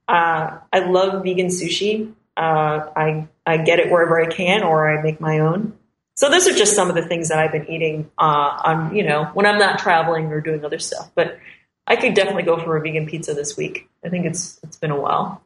[0.08, 2.12] uh, I love vegan sushi.
[2.36, 5.78] Uh, I I get it wherever I can, or I make my own.
[6.16, 9.04] So those are just some of the things that I've been eating uh, on you
[9.04, 11.12] know when I'm not traveling or doing other stuff.
[11.14, 11.38] But
[11.86, 13.88] I could definitely go for a vegan pizza this week.
[14.04, 15.42] I think it's it's been a while.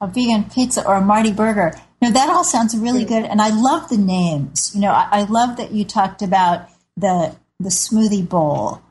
[0.00, 1.72] A vegan pizza or a Marty burger.
[2.04, 4.72] Know, that all sounds really good, and I love the names.
[4.74, 8.82] You know, I, I love that you talked about the the smoothie bowl.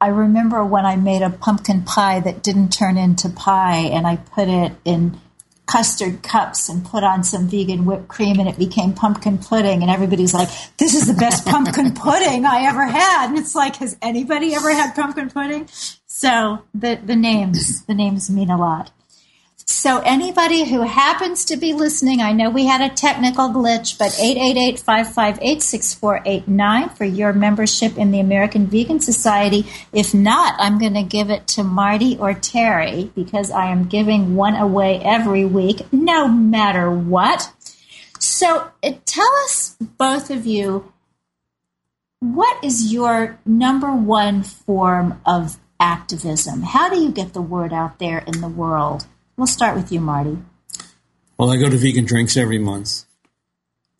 [0.00, 4.16] I remember when I made a pumpkin pie that didn't turn into pie, and I
[4.16, 5.20] put it in
[5.66, 9.88] custard cups and put on some vegan whipped cream and it became pumpkin pudding and
[9.88, 10.48] everybody's like
[10.78, 13.28] this is the best pumpkin pudding i ever had.
[13.28, 15.68] And it's like has anybody ever had pumpkin pudding?
[16.06, 18.90] So the, the names the names mean a lot
[19.66, 24.10] so anybody who happens to be listening, I know we had a technical glitch, but
[24.12, 29.66] 888-558-6489 for your membership in the American Vegan Society.
[29.92, 34.36] If not, I'm going to give it to Marty or Terry because I am giving
[34.36, 37.52] one away every week, no matter what.
[38.18, 40.92] So uh, tell us, both of you,
[42.20, 46.62] what is your number one form of activism?
[46.62, 49.06] How do you get the word out there in the world?
[49.40, 50.36] We'll start with you, Marty.
[51.38, 53.06] Well, I go to vegan drinks every month,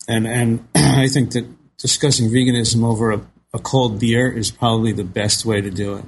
[0.07, 3.21] and and I think that discussing veganism over a,
[3.51, 6.05] a cold beer is probably the best way to do it.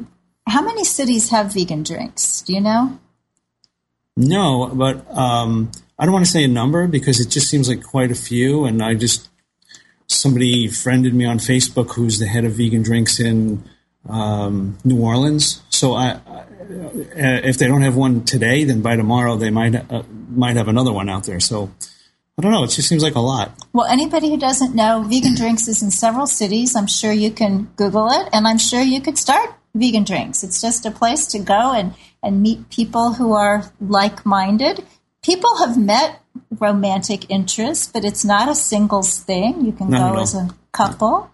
[0.48, 2.44] How many cities have vegan drinks?
[2.44, 3.00] Do you know?
[4.16, 7.82] No, but um, I don't want to say a number because it just seems like
[7.82, 9.30] quite a few, and I just
[10.06, 13.64] somebody friended me on Facebook who's the head of vegan drinks in
[14.08, 15.64] um, New Orleans.
[15.70, 16.20] So I,
[16.70, 20.92] if they don't have one today, then by tomorrow they might uh, might have another
[20.92, 21.40] one out there.
[21.40, 21.72] So
[22.38, 22.64] I don't know.
[22.64, 23.52] It just seems like a lot.
[23.74, 26.76] Well, anybody who doesn't know, Vegan Drinks is in several cities.
[26.76, 30.44] I'm sure you can Google it, and I'm sure you could start Vegan Drinks.
[30.44, 31.94] It's just a place to go and
[32.24, 34.84] and meet people who are like minded.
[35.22, 39.66] People have met romantic interests, but it's not a singles thing.
[39.66, 41.30] You can Not go as a couple,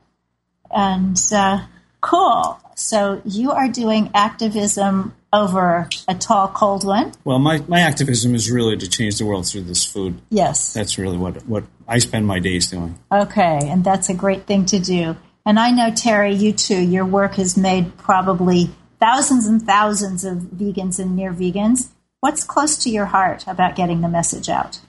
[0.70, 1.66] and uh,
[2.02, 2.60] cool.
[2.76, 7.14] So you are doing activism over a tall, cold one.
[7.24, 10.22] Well, my, my activism is really to change the world through this food.
[10.30, 10.74] Yes.
[10.74, 12.98] That's really what what I spend my days doing.
[13.12, 15.16] Okay, and that's a great thing to do.
[15.46, 18.70] And I know, Terry, you too, your work has made probably
[19.00, 21.90] thousands and thousands of vegans and near vegans.
[22.20, 24.80] What's close to your heart about getting the message out?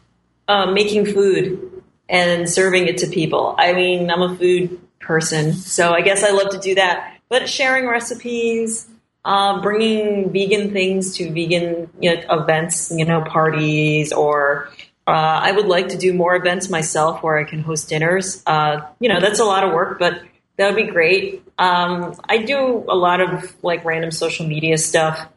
[0.50, 3.54] uh, making food and serving it to people.
[3.56, 7.18] I mean, I'm a food person, so I guess I love to do that.
[7.28, 8.88] But sharing recipes,
[9.24, 14.70] uh, bringing vegan things to vegan you know, events, you know, parties, or
[15.06, 18.42] uh, I would like to do more events myself where I can host dinners.
[18.46, 20.22] Uh, you know, that's a lot of work, but
[20.56, 21.42] that would be great.
[21.58, 25.28] Um, I do a lot of like random social media stuff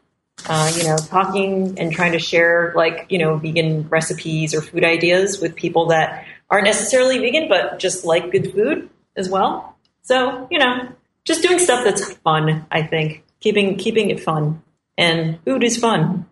[0.46, 4.84] uh, you know, talking and trying to share like, you know, vegan recipes or food
[4.84, 9.76] ideas with people that aren't necessarily vegan, but just like good food as well.
[10.02, 10.88] So, you know,
[11.24, 13.23] just doing stuff that's fun, I think.
[13.44, 14.62] Keeping, keeping it fun.
[14.96, 16.24] And food is fun.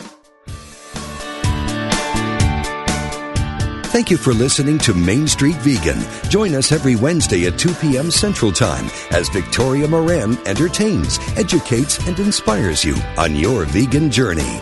[3.87, 5.99] Thank you for listening to Main Street Vegan.
[6.29, 8.11] Join us every Wednesday at 2 p.m.
[8.11, 14.61] Central Time as Victoria Moran entertains, educates, and inspires you on your vegan journey.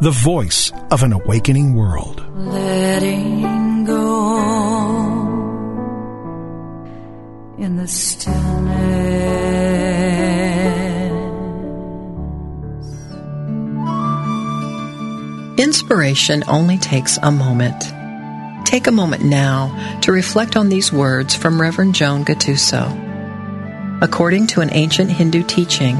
[0.00, 2.24] the voice of an awakening world.
[2.34, 4.36] Letting go
[7.58, 9.20] in the stillness.
[15.58, 17.84] Inspiration only takes a moment.
[18.66, 24.00] Take a moment now to reflect on these words from Reverend Joan Gattuso.
[24.00, 25.98] According to an ancient Hindu teaching,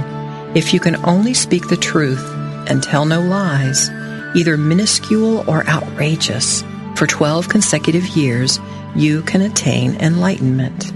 [0.54, 2.39] if you can only speak the truth
[2.70, 3.90] and tell no lies,
[4.34, 6.62] either minuscule or outrageous,
[6.94, 8.60] for 12 consecutive years,
[8.94, 10.92] you can attain enlightenment.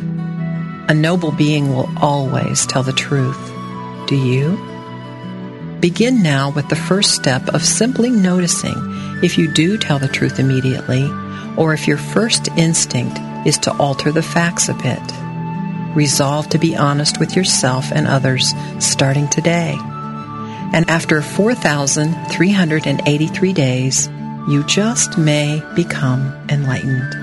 [0.89, 3.53] A noble being will always tell the truth.
[4.07, 4.57] Do you?
[5.81, 8.75] Begin now with the first step of simply noticing
[9.23, 11.11] if you do tell the truth immediately,
[11.57, 15.97] or if your first instinct is to alter the facts a bit.
[15.97, 19.77] Resolve to be honest with yourself and others starting today
[20.75, 24.09] and after 4,383 days,
[24.49, 27.15] you just may become enlightened.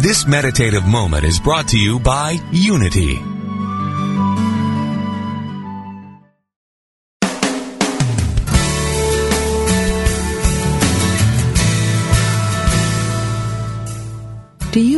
[0.00, 3.29] This meditative moment is brought to you by Unity.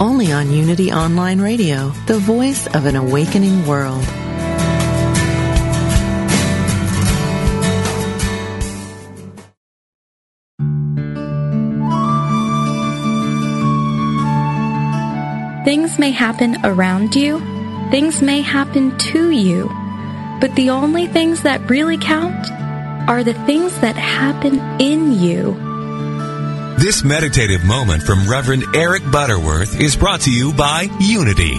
[0.00, 4.04] only on Unity Online Radio, the voice of an awakening world.
[15.64, 17.40] Things may happen around you,
[17.90, 19.68] things may happen to you,
[20.40, 22.50] but the only things that really count
[23.08, 25.75] are the things that happen in you.
[26.78, 31.56] This meditative moment from Reverend Eric Butterworth is brought to you by Unity.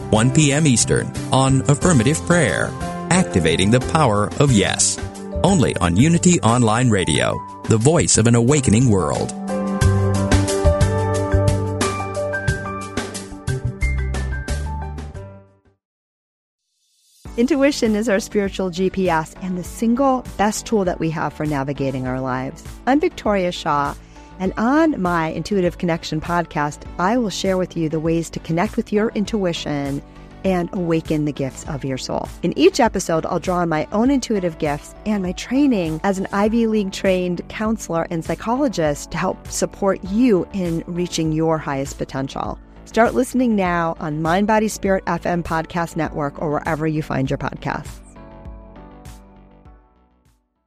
[0.11, 0.67] 1 p.m.
[0.67, 2.67] Eastern on Affirmative Prayer,
[3.09, 4.99] Activating the Power of Yes.
[5.41, 7.39] Only on Unity Online Radio,
[7.69, 9.31] the voice of an awakening world.
[17.37, 22.05] Intuition is our spiritual GPS and the single best tool that we have for navigating
[22.05, 22.65] our lives.
[22.85, 23.95] I'm Victoria Shaw,
[24.41, 28.75] and on my Intuitive Connection podcast, I will share with you the ways to connect
[28.75, 30.01] with your intuition
[30.43, 32.27] and awaken the gifts of your soul.
[32.41, 36.27] In each episode, I'll draw on my own intuitive gifts and my training as an
[36.33, 42.57] Ivy League trained counselor and psychologist to help support you in reaching your highest potential.
[42.85, 47.37] Start listening now on Mind Body Spirit FM Podcast Network or wherever you find your
[47.37, 48.00] podcasts.